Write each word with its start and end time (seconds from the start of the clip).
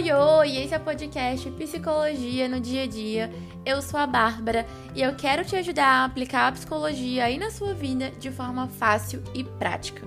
Oi, 0.00 0.10
oi! 0.12 0.56
Esse 0.56 0.74
é 0.74 0.78
o 0.78 0.80
podcast 0.80 1.50
Psicologia 1.50 2.48
no 2.48 2.58
Dia 2.58 2.84
a 2.84 2.86
Dia. 2.86 3.30
Eu 3.66 3.82
sou 3.82 4.00
a 4.00 4.06
Bárbara 4.06 4.64
e 4.96 5.02
eu 5.02 5.14
quero 5.14 5.44
te 5.44 5.54
ajudar 5.56 5.84
a 5.84 6.04
aplicar 6.06 6.48
a 6.48 6.52
psicologia 6.52 7.24
aí 7.24 7.36
na 7.36 7.50
sua 7.50 7.74
vida 7.74 8.10
de 8.12 8.30
forma 8.30 8.66
fácil 8.66 9.22
e 9.34 9.44
prática. 9.44 10.00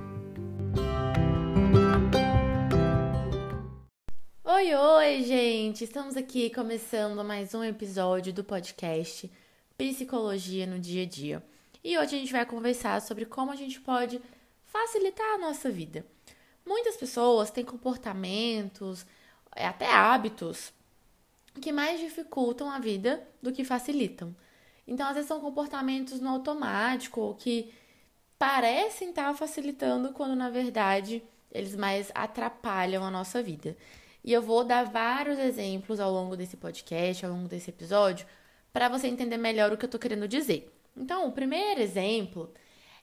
Oi, 4.43 4.73
oi, 4.73 5.23
gente! 5.25 5.83
Estamos 5.83 6.17
aqui 6.17 6.49
começando 6.49 7.23
mais 7.23 7.53
um 7.53 7.63
episódio 7.63 8.33
do 8.33 8.43
podcast 8.43 9.31
Psicologia 9.77 10.65
no 10.65 10.79
Dia 10.79 11.03
a 11.03 11.07
Dia. 11.07 11.43
E 11.83 11.95
hoje 11.99 12.15
a 12.15 12.19
gente 12.19 12.31
vai 12.31 12.47
conversar 12.47 12.99
sobre 12.99 13.25
como 13.25 13.51
a 13.51 13.55
gente 13.55 13.79
pode 13.79 14.19
facilitar 14.65 15.35
a 15.35 15.37
nossa 15.37 15.69
vida. 15.69 16.03
Muitas 16.65 16.97
pessoas 16.97 17.51
têm 17.51 17.63
comportamentos, 17.63 19.05
até 19.55 19.91
hábitos 19.91 20.73
que 21.61 21.71
mais 21.71 21.99
dificultam 21.99 22.69
a 22.69 22.79
vida 22.79 23.25
do 23.41 23.51
que 23.51 23.63
facilitam. 23.63 24.35
Então, 24.87 25.07
às 25.07 25.13
vezes 25.13 25.27
são 25.27 25.39
comportamentos 25.39 26.19
no 26.19 26.29
automático 26.29 27.21
ou 27.21 27.35
que 27.35 27.73
parecem 28.37 29.09
estar 29.09 29.33
facilitando 29.33 30.11
quando 30.11 30.35
na 30.35 30.49
verdade 30.49 31.23
eles 31.51 31.75
mais 31.75 32.11
atrapalham 32.13 33.03
a 33.03 33.11
nossa 33.11 33.41
vida. 33.41 33.77
E 34.23 34.33
eu 34.33 34.41
vou 34.41 34.63
dar 34.63 34.83
vários 34.83 35.37
exemplos 35.37 35.99
ao 35.99 36.11
longo 36.11 36.35
desse 36.35 36.57
podcast, 36.57 37.25
ao 37.25 37.31
longo 37.31 37.47
desse 37.47 37.69
episódio, 37.69 38.25
para 38.71 38.89
você 38.89 39.07
entender 39.07 39.37
melhor 39.37 39.71
o 39.71 39.77
que 39.77 39.85
eu 39.85 39.87
estou 39.87 39.99
querendo 39.99 40.27
dizer. 40.27 40.73
Então, 40.97 41.27
o 41.27 41.31
primeiro 41.31 41.79
exemplo 41.81 42.51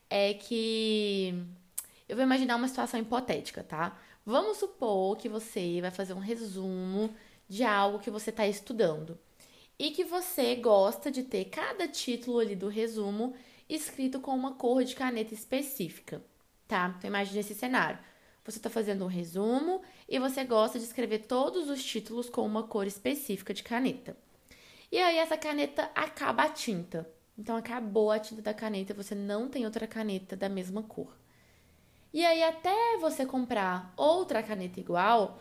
é 0.09 0.35
que 0.35 1.35
eu 2.09 2.17
vou 2.17 2.25
imaginar 2.25 2.57
uma 2.57 2.69
situação 2.69 2.99
hipotética, 2.99 3.63
tá? 3.63 3.97
Vamos 4.25 4.59
supor 4.59 5.17
que 5.17 5.29
você 5.29 5.81
vai 5.81 5.91
fazer 5.91 6.13
um 6.13 6.19
resumo 6.19 7.15
de 7.49 7.65
algo 7.65 7.99
que 7.99 8.11
você 8.11 8.31
está 8.31 8.47
estudando 8.47 9.19
e 9.79 9.91
que 9.91 10.05
você 10.05 10.55
gosta 10.57 11.11
de 11.11 11.23
ter 11.23 11.47
cada 11.47 11.89
título 11.89 12.39
ali 12.39 12.55
do 12.55 12.69
resumo 12.69 13.35
escrito 13.69 14.21
com 14.21 14.33
uma 14.33 14.53
cor 14.55 14.85
de 14.85 14.95
caneta 14.95 15.33
específica, 15.33 16.23
tá? 16.69 16.95
Então 16.99 17.09
imagine 17.09 17.41
esse 17.41 17.55
cenário. 17.55 17.99
Você 18.45 18.59
está 18.59 18.69
fazendo 18.69 19.05
um 19.05 19.09
resumo 19.09 19.81
e 20.09 20.19
você 20.19 20.45
gosta 20.45 20.79
de 20.79 20.85
escrever 20.85 21.21
todos 21.21 21.71
os 21.71 21.83
títulos 21.83 22.29
com 22.29 22.45
uma 22.45 22.65
cor 22.65 22.87
específica 22.87 23.55
de 23.55 23.63
caneta. 23.63 24.17
E 24.93 24.99
aí 24.99 25.17
essa 25.17 25.37
caneta 25.37 25.91
acaba 25.95 26.43
a 26.43 26.49
tinta. 26.49 27.09
Então 27.39 27.57
acabou 27.57 28.11
a 28.11 28.19
tinta 28.19 28.43
da 28.43 28.53
caneta 28.53 28.93
você 28.93 29.15
não 29.15 29.49
tem 29.49 29.65
outra 29.65 29.87
caneta 29.87 30.37
da 30.37 30.49
mesma 30.49 30.83
cor. 30.83 31.20
E 32.13 32.25
aí, 32.25 32.43
até 32.43 32.97
você 33.01 33.25
comprar 33.25 33.93
outra 33.97 34.43
caneta 34.43 34.81
igual, 34.81 35.39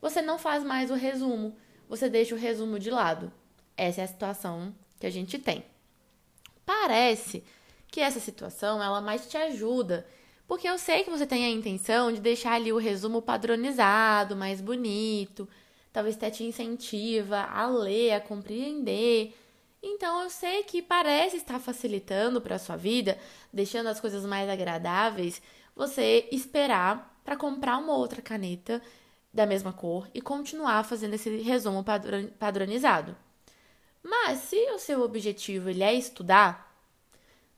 você 0.00 0.20
não 0.20 0.38
faz 0.38 0.62
mais 0.62 0.90
o 0.90 0.94
resumo, 0.94 1.56
você 1.88 2.08
deixa 2.08 2.34
o 2.34 2.38
resumo 2.38 2.78
de 2.78 2.90
lado. 2.90 3.32
Essa 3.76 4.02
é 4.02 4.04
a 4.04 4.08
situação 4.08 4.74
que 4.98 5.06
a 5.06 5.10
gente 5.10 5.38
tem. 5.38 5.64
Parece 6.64 7.42
que 7.90 8.00
essa 8.00 8.20
situação 8.20 8.82
ela 8.82 9.00
mais 9.00 9.26
te 9.26 9.36
ajuda, 9.36 10.06
porque 10.46 10.68
eu 10.68 10.78
sei 10.78 11.02
que 11.04 11.10
você 11.10 11.26
tem 11.26 11.44
a 11.44 11.50
intenção 11.50 12.12
de 12.12 12.20
deixar 12.20 12.52
ali 12.52 12.72
o 12.72 12.78
resumo 12.78 13.22
padronizado, 13.22 14.36
mais 14.36 14.60
bonito, 14.60 15.48
talvez 15.92 16.16
até 16.16 16.30
te 16.30 16.44
incentiva 16.44 17.42
a 17.42 17.66
ler, 17.66 18.12
a 18.12 18.20
compreender. 18.20 19.34
Então 19.82 20.22
eu 20.22 20.30
sei 20.30 20.62
que 20.62 20.82
parece 20.82 21.36
estar 21.36 21.58
facilitando 21.58 22.40
para 22.40 22.56
a 22.56 22.58
sua 22.58 22.76
vida, 22.76 23.18
deixando 23.52 23.88
as 23.88 23.98
coisas 23.98 24.24
mais 24.26 24.48
agradáveis, 24.48 25.40
você 25.74 26.28
esperar 26.30 27.20
para 27.24 27.36
comprar 27.36 27.78
uma 27.78 27.94
outra 27.94 28.20
caneta 28.20 28.82
da 29.32 29.46
mesma 29.46 29.72
cor 29.72 30.08
e 30.12 30.20
continuar 30.20 30.84
fazendo 30.84 31.14
esse 31.14 31.38
resumo 31.38 31.84
padronizado. 32.38 33.16
Mas 34.02 34.40
se 34.40 34.56
o 34.72 34.78
seu 34.78 35.02
objetivo 35.02 35.68
ele 35.68 35.82
é 35.82 35.94
estudar, 35.94 36.74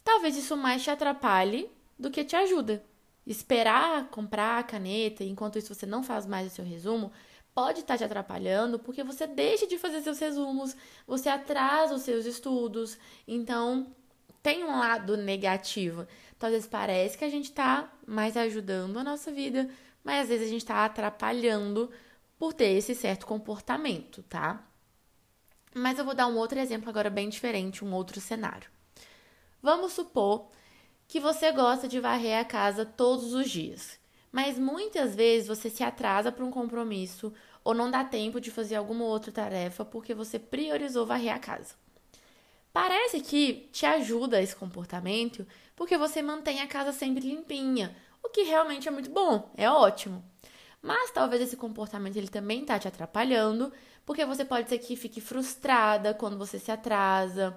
talvez 0.05 0.37
isso 0.37 0.57
mais 0.57 0.83
te 0.83 0.91
atrapalhe 0.91 1.71
do 1.99 2.11
que 2.11 2.25
te 2.25 2.37
ajuda. 2.37 2.85
Esperar 3.27 4.09
comprar 4.09 4.59
a 4.59 4.63
caneta, 4.63 5.23
enquanto 5.23 5.59
isso 5.59 5.75
você 5.75 5.87
não 5.87 6.03
faz 6.03 6.27
mais 6.27 6.49
o 6.51 6.55
seu 6.55 6.65
resumo, 6.65 7.13
pode 7.55 7.81
estar 7.81 7.97
te 7.97 8.05
atrapalhando 8.05 8.79
porque 8.79 9.05
você 9.05 9.27
deixa 9.27 9.67
de 9.67 9.79
fazer 9.79 10.03
seus 10.03 10.19
resumos, 10.19 10.77
você 11.07 11.29
atrasa 11.29 11.95
os 11.95 12.03
seus 12.03 12.27
estudos. 12.27 12.99
Então, 13.27 13.95
tem 14.43 14.65
um 14.65 14.79
lado 14.79 15.17
negativo. 15.17 16.07
Então, 16.43 16.49
às 16.49 16.55
vezes 16.55 16.69
parece 16.69 17.17
que 17.17 17.25
a 17.25 17.29
gente 17.29 17.45
está 17.45 17.89
mais 18.05 18.37
ajudando 18.37 18.99
a 18.99 19.05
nossa 19.05 19.31
vida, 19.31 19.71
mas 20.03 20.23
às 20.23 20.29
vezes 20.29 20.49
a 20.49 20.51
gente 20.51 20.63
está 20.63 20.85
atrapalhando 20.85 21.89
por 22.37 22.53
ter 22.53 22.71
esse 22.71 22.97
certo 22.97 23.27
comportamento, 23.27 24.25
tá? 24.25 24.67
Mas 25.73 26.01
eu 26.01 26.05
vou 26.05 26.17
dar 26.17 26.27
um 26.27 26.37
outro 26.37 26.59
exemplo 26.59 26.91
agora 26.91 27.09
bem 27.09 27.29
diferente, 27.29 27.85
um 27.85 27.95
outro 27.95 28.21
cenário. 28.21 28.69
Vamos 29.63 29.93
supor 29.93 30.51
que 31.07 31.21
você 31.21 31.53
gosta 31.53 31.87
de 31.87 32.01
varrer 32.01 32.41
a 32.41 32.45
casa 32.45 32.85
todos 32.85 33.35
os 33.35 33.49
dias, 33.49 34.01
mas 34.33 34.59
muitas 34.59 35.15
vezes 35.15 35.47
você 35.47 35.71
se 35.71 35.85
atrasa 35.85 36.33
para 36.33 36.45
um 36.45 36.51
compromisso 36.51 37.33
ou 37.63 37.73
não 37.73 37.89
dá 37.89 38.03
tempo 38.03 38.41
de 38.41 38.51
fazer 38.51 38.75
alguma 38.75 39.05
outra 39.05 39.31
tarefa 39.31 39.85
porque 39.85 40.13
você 40.13 40.41
priorizou 40.41 41.07
varrer 41.07 41.37
a 41.37 41.39
casa. 41.39 41.77
Parece 42.73 43.21
que 43.21 43.69
te 43.73 43.85
ajuda 43.85 44.41
esse 44.41 44.57
comportamento 44.57 45.47
porque 45.77 45.97
você 45.97 46.23
mantém 46.23 46.61
a 46.61 46.67
casa 46.67 46.93
sempre 46.93 47.27
limpinha, 47.27 47.95
o 48.23 48.29
que 48.29 48.43
realmente 48.43 48.89
é 48.89 48.91
muito 48.91 49.11
bom, 49.11 49.51
é 49.57 49.69
ótimo. 49.71 50.25
Mas 50.81 51.11
talvez 51.11 51.43
esse 51.43 51.57
comportamento 51.57 52.17
ele 52.17 52.29
também 52.29 52.65
tá 52.65 52.79
te 52.79 52.89
atrapalhando, 52.89 53.73
porque 54.05 54.25
você 54.25 54.45
pode 54.45 54.69
ser 54.69 54.79
que 54.79 54.97
fique 54.97 55.21
frustrada 55.21 56.15
quando 56.15 56.37
você 56.39 56.59
se 56.59 56.71
atrasa, 56.71 57.57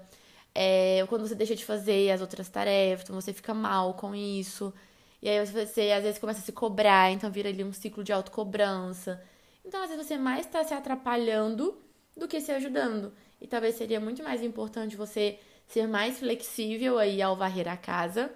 é, 0.54 1.06
quando 1.08 1.28
você 1.28 1.36
deixa 1.36 1.56
de 1.56 1.66
fazer 1.66 2.12
as 2.12 2.22
outras 2.22 2.50
tarefas, 2.50 3.06
então 3.06 3.20
você 3.20 3.34
fica 3.34 3.54
mal 3.54 3.94
com 3.96 4.14
isso. 4.14 4.74
E 5.22 5.30
aí 5.30 5.44
você 5.46 5.92
às 5.92 6.04
vezes 6.04 6.20
começa 6.20 6.40
a 6.40 6.44
se 6.44 6.52
cobrar, 6.52 7.12
então 7.12 7.32
vira 7.32 7.50
ali 7.50 7.64
um 7.64 7.74
ciclo 7.74 8.04
de 8.04 8.14
autocobrança. 8.14 9.22
Então, 9.66 9.82
às 9.82 9.90
vezes, 9.90 10.06
você 10.06 10.18
mais 10.18 10.46
está 10.46 10.64
se 10.64 10.74
atrapalhando 10.74 11.76
do 12.16 12.28
que 12.28 12.40
se 12.40 12.52
ajudando. 12.52 13.12
E 13.40 13.48
talvez 13.48 13.76
seria 13.76 14.00
muito 14.00 14.24
mais 14.24 14.42
importante 14.42 14.96
você 14.96 15.40
ser 15.68 15.88
mais 15.88 16.20
flexível 16.20 16.98
aí 16.98 17.22
ao 17.22 17.36
varrer 17.36 17.68
a 17.68 17.78
casa 17.78 18.32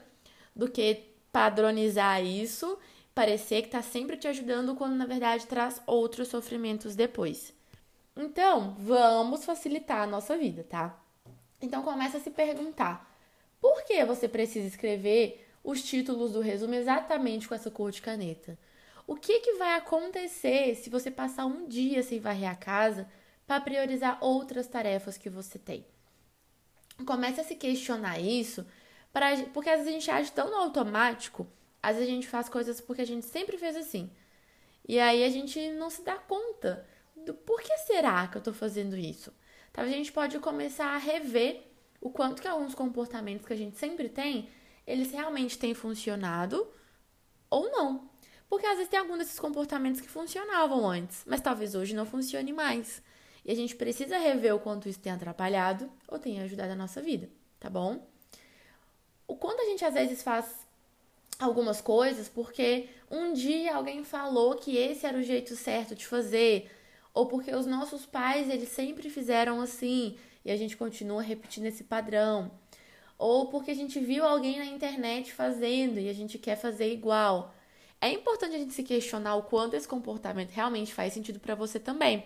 do 0.56 0.70
que 0.70 1.04
padronizar 1.32 2.24
isso, 2.24 2.78
parecer 3.14 3.62
que 3.62 3.68
está 3.68 3.82
sempre 3.82 4.18
te 4.18 4.28
ajudando 4.28 4.76
quando 4.76 4.96
na 4.96 5.06
verdade 5.06 5.46
traz 5.46 5.82
outros 5.86 6.28
sofrimentos 6.28 6.96
depois. 6.96 7.54
Então, 8.16 8.76
vamos 8.80 9.46
facilitar 9.46 10.02
a 10.02 10.08
nossa 10.08 10.38
vida, 10.38 10.64
tá? 10.64 11.00
Então 11.62 11.84
começa 11.84 12.18
a 12.18 12.22
se 12.22 12.30
perguntar: 12.30 13.10
por 13.62 13.84
que 13.84 14.04
você 14.06 14.28
precisa 14.28 14.68
escrever 14.68 15.48
os 15.64 15.84
títulos 15.84 16.34
do 16.34 16.42
resumo 16.42 16.74
exatamente 16.74 17.48
com 17.48 17.56
essa 17.56 17.70
cor 17.70 17.92
de 17.92 18.02
caneta? 18.02 18.58
O 19.06 19.16
que, 19.16 19.40
que 19.40 19.54
vai 19.54 19.76
acontecer 19.76 20.76
se 20.76 20.90
você 20.90 21.10
passar 21.10 21.46
um 21.46 21.68
dia 21.68 22.04
sem 22.04 22.20
varrer 22.20 22.50
a 22.50 22.56
casa 22.56 23.08
para 23.50 23.62
priorizar 23.62 24.20
outras 24.22 24.68
tarefas 24.68 25.18
que 25.18 25.28
você 25.28 25.58
tem. 25.58 25.84
Comece 27.04 27.42
a 27.42 27.44
se 27.44 27.56
questionar 27.56 28.20
isso, 28.20 28.64
pra, 29.12 29.36
porque 29.52 29.72
às 29.72 29.80
vezes 29.80 29.88
a 29.88 29.92
gente 29.92 30.12
age 30.12 30.32
tão 30.32 30.52
no 30.52 30.58
automático, 30.58 31.48
às 31.82 31.96
vezes 31.96 32.12
a 32.12 32.14
gente 32.14 32.28
faz 32.28 32.48
coisas 32.48 32.80
porque 32.80 33.02
a 33.02 33.08
gente 33.08 33.26
sempre 33.26 33.58
fez 33.58 33.76
assim. 33.76 34.12
E 34.88 35.00
aí 35.00 35.24
a 35.24 35.30
gente 35.30 35.72
não 35.72 35.90
se 35.90 36.04
dá 36.04 36.14
conta 36.14 36.86
do 37.26 37.34
por 37.34 37.60
que 37.60 37.76
será 37.80 38.28
que 38.28 38.38
eu 38.38 38.40
estou 38.40 38.54
fazendo 38.54 38.96
isso. 38.96 39.34
Talvez 39.74 39.96
a 39.96 39.98
gente 39.98 40.12
pode 40.12 40.38
começar 40.38 40.94
a 40.94 41.00
rever 41.00 41.64
o 42.00 42.12
quanto 42.12 42.44
que 42.44 42.48
alguns 42.48 42.76
comportamentos 42.76 43.48
que 43.48 43.54
a 43.54 43.58
gente 43.58 43.80
sempre 43.80 44.10
tem, 44.10 44.48
eles 44.86 45.12
realmente 45.12 45.58
têm 45.58 45.74
funcionado 45.74 46.72
ou 47.50 47.72
não. 47.72 48.12
Porque 48.48 48.68
às 48.68 48.76
vezes 48.76 48.92
tem 48.92 49.00
alguns 49.00 49.18
desses 49.18 49.40
comportamentos 49.40 50.02
que 50.02 50.08
funcionavam 50.08 50.88
antes, 50.88 51.24
mas 51.26 51.42
talvez 51.42 51.74
hoje 51.74 51.96
não 51.96 52.06
funcione 52.06 52.54
mais. 52.54 53.02
E 53.50 53.52
a 53.52 53.56
gente 53.56 53.76
precisa 53.76 54.20
rever 54.20 54.54
o 54.54 54.60
quanto 54.60 54.88
isso 54.88 55.00
tem 55.00 55.12
atrapalhado 55.12 55.92
ou 56.08 56.20
tem 56.20 56.40
ajudado 56.40 56.72
a 56.74 56.76
nossa 56.76 57.02
vida, 57.02 57.28
tá 57.60 57.68
bom? 57.68 58.08
O 59.28 59.36
quanto 59.36 59.60
a 59.60 59.66
gente 59.66 59.84
às 59.84 59.96
vezes 59.96 60.22
faz 60.22 60.68
algumas 61.40 61.82
coisas 61.82 62.30
porque 62.30 62.90
um 63.10 63.34
dia 63.34 63.76
alguém 63.76 64.04
falou 64.04 64.54
que 64.54 64.78
esse 64.78 65.04
era 65.04 65.18
o 65.18 65.24
jeito 65.24 65.56
certo 65.56 65.96
de 65.96 66.06
fazer, 66.06 66.70
ou 67.12 67.26
porque 67.26 67.50
os 67.56 67.66
nossos 67.66 68.06
pais 68.06 68.52
eles 68.52 68.70
sempre 68.70 69.10
fizeram 69.10 69.60
assim 69.62 70.16
e 70.46 70.52
a 70.52 70.56
gente 70.56 70.78
continua 70.78 71.24
repetindo 71.24 71.66
esse 71.66 71.84
padrão, 71.84 72.52
ou 73.18 73.48
porque 73.48 73.72
a 73.72 73.76
gente 73.76 74.00
viu 74.00 74.26
alguém 74.26 74.60
na 74.60 74.66
internet 74.66 75.34
fazendo 75.34 76.00
e 76.00 76.08
a 76.08 76.14
gente 76.14 76.38
quer 76.38 76.56
fazer 76.56 76.94
igual. 76.94 77.56
É 78.00 78.12
importante 78.12 78.54
a 78.54 78.60
gente 78.60 78.76
se 78.76 78.84
questionar 78.84 79.38
o 79.38 79.42
quanto 79.42 79.76
esse 79.76 79.88
comportamento 79.88 80.52
realmente 80.52 80.94
faz 80.94 81.14
sentido 81.14 81.40
para 81.40 81.56
você 81.56 81.80
também. 81.80 82.24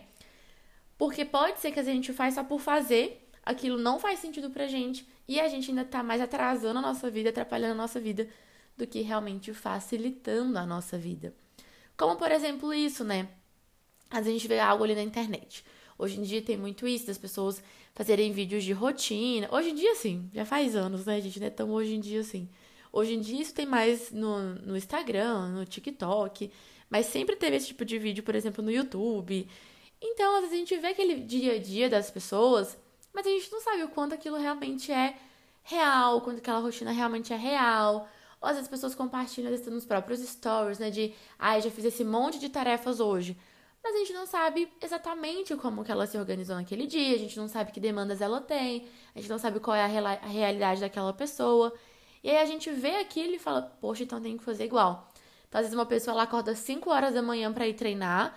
Porque 1.04 1.22
pode 1.22 1.60
ser 1.60 1.70
que 1.70 1.78
a 1.78 1.82
gente 1.82 2.14
faz 2.14 2.32
só 2.32 2.42
por 2.42 2.58
fazer, 2.58 3.28
aquilo 3.44 3.76
não 3.76 4.00
faz 4.00 4.20
sentido 4.20 4.48
pra 4.48 4.66
gente 4.66 5.06
e 5.28 5.38
a 5.38 5.46
gente 5.48 5.68
ainda 5.68 5.84
tá 5.84 6.02
mais 6.02 6.18
atrasando 6.18 6.78
a 6.78 6.82
nossa 6.82 7.10
vida, 7.10 7.28
atrapalhando 7.28 7.72
a 7.74 7.76
nossa 7.76 8.00
vida 8.00 8.26
do 8.74 8.86
que 8.86 9.02
realmente 9.02 9.52
facilitando 9.52 10.58
a 10.58 10.64
nossa 10.64 10.96
vida. 10.96 11.34
Como 11.94 12.16
por 12.16 12.32
exemplo 12.32 12.72
isso, 12.72 13.04
né? 13.04 13.28
Às 14.08 14.20
vezes 14.20 14.28
a 14.28 14.32
gente 14.32 14.48
vê 14.48 14.58
algo 14.58 14.82
ali 14.82 14.94
na 14.94 15.02
internet. 15.02 15.62
Hoje 15.98 16.18
em 16.18 16.22
dia 16.22 16.40
tem 16.40 16.56
muito 16.56 16.88
isso, 16.88 17.06
das 17.06 17.18
pessoas 17.18 17.62
fazerem 17.94 18.32
vídeos 18.32 18.64
de 18.64 18.72
rotina. 18.72 19.46
Hoje 19.52 19.72
em 19.72 19.74
dia, 19.74 19.94
sim, 19.96 20.30
já 20.32 20.46
faz 20.46 20.74
anos, 20.74 21.04
né, 21.04 21.20
gente? 21.20 21.38
Não 21.38 21.48
é 21.48 21.50
tão 21.50 21.70
hoje 21.70 21.96
em 21.96 22.00
dia 22.00 22.20
assim. 22.20 22.48
Hoje 22.90 23.12
em 23.12 23.20
dia 23.20 23.42
isso 23.42 23.52
tem 23.52 23.66
mais 23.66 24.10
no, 24.10 24.54
no 24.54 24.74
Instagram, 24.74 25.48
no 25.48 25.66
TikTok, 25.66 26.50
mas 26.88 27.04
sempre 27.04 27.36
teve 27.36 27.56
esse 27.56 27.66
tipo 27.66 27.84
de 27.84 27.98
vídeo, 27.98 28.24
por 28.24 28.34
exemplo, 28.34 28.64
no 28.64 28.70
YouTube. 28.70 29.46
Então, 30.00 30.36
às 30.36 30.40
vezes 30.42 30.54
a 30.54 30.58
gente 30.58 30.76
vê 30.76 30.88
aquele 30.88 31.20
dia 31.20 31.54
a 31.54 31.58
dia 31.58 31.88
das 31.88 32.10
pessoas, 32.10 32.76
mas 33.12 33.26
a 33.26 33.30
gente 33.30 33.50
não 33.50 33.60
sabe 33.60 33.82
o 33.82 33.88
quanto 33.88 34.14
aquilo 34.14 34.36
realmente 34.36 34.92
é 34.92 35.16
real, 35.62 36.20
quanto 36.20 36.38
aquela 36.38 36.58
rotina 36.58 36.92
realmente 36.92 37.32
é 37.32 37.36
real. 37.36 38.08
Ou 38.40 38.48
às 38.48 38.56
vezes 38.56 38.64
as 38.64 38.70
pessoas 38.70 38.94
compartilham 38.94 39.52
isso 39.52 39.70
nos 39.70 39.84
próprios 39.84 40.20
stories, 40.20 40.78
né? 40.78 40.90
De, 40.90 41.14
ai, 41.38 41.58
ah, 41.58 41.60
já 41.60 41.70
fiz 41.70 41.84
esse 41.84 42.04
monte 42.04 42.38
de 42.38 42.48
tarefas 42.48 43.00
hoje 43.00 43.36
mas 43.84 43.96
a 43.96 43.98
gente 43.98 44.14
não 44.14 44.24
sabe 44.24 44.72
exatamente 44.80 45.54
como 45.56 45.84
que 45.84 45.92
ela 45.92 46.06
se 46.06 46.16
organizou 46.16 46.56
naquele 46.56 46.86
dia, 46.86 47.14
a 47.14 47.18
gente 47.18 47.36
não 47.36 47.46
sabe 47.46 47.70
que 47.70 47.78
demandas 47.78 48.22
ela 48.22 48.40
tem, 48.40 48.88
a 49.14 49.20
gente 49.20 49.28
não 49.28 49.38
sabe 49.38 49.60
qual 49.60 49.76
é 49.76 49.82
a, 49.82 50.12
a 50.22 50.26
realidade 50.26 50.80
daquela 50.80 51.12
pessoa. 51.12 51.70
E 52.22 52.30
aí 52.30 52.38
a 52.38 52.46
gente 52.46 52.70
vê 52.70 52.96
aquilo 52.96 53.34
e 53.34 53.38
fala, 53.38 53.60
poxa, 53.60 54.02
então 54.02 54.22
tem 54.22 54.38
que 54.38 54.42
fazer 54.42 54.64
igual. 54.64 55.12
Então, 55.46 55.58
às 55.60 55.66
vezes 55.66 55.78
uma 55.78 55.84
pessoa 55.84 56.14
ela 56.14 56.22
acorda 56.22 56.54
5 56.54 56.88
horas 56.88 57.12
da 57.12 57.20
manhã 57.20 57.52
para 57.52 57.68
ir 57.68 57.74
treinar, 57.74 58.34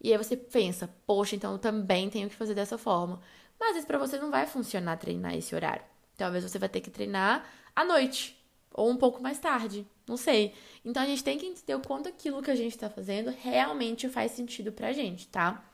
e 0.00 0.12
aí 0.12 0.18
você 0.18 0.36
pensa, 0.36 0.88
poxa, 1.06 1.36
então 1.36 1.52
eu 1.52 1.58
também 1.58 2.10
tenho 2.10 2.28
que 2.28 2.34
fazer 2.34 2.54
dessa 2.54 2.76
forma. 2.76 3.20
Mas 3.58 3.70
vezes 3.70 3.86
para 3.86 3.98
você 3.98 4.18
não 4.18 4.30
vai 4.30 4.46
funcionar 4.46 4.96
treinar 4.96 5.34
esse 5.34 5.54
horário. 5.54 5.84
Talvez 6.16 6.44
você 6.44 6.58
vai 6.58 6.68
ter 6.68 6.80
que 6.80 6.90
treinar 6.90 7.48
à 7.74 7.84
noite 7.84 8.38
ou 8.72 8.90
um 8.90 8.96
pouco 8.96 9.22
mais 9.22 9.38
tarde, 9.38 9.86
não 10.06 10.16
sei. 10.16 10.52
Então 10.84 11.02
a 11.02 11.06
gente 11.06 11.24
tem 11.24 11.38
que 11.38 11.46
entender 11.46 11.74
o 11.74 11.80
quanto 11.80 12.08
aquilo 12.08 12.42
que 12.42 12.50
a 12.50 12.56
gente 12.56 12.72
está 12.74 12.90
fazendo 12.90 13.30
realmente 13.30 14.08
faz 14.08 14.32
sentido 14.32 14.72
pra 14.72 14.92
gente, 14.92 15.28
tá? 15.28 15.64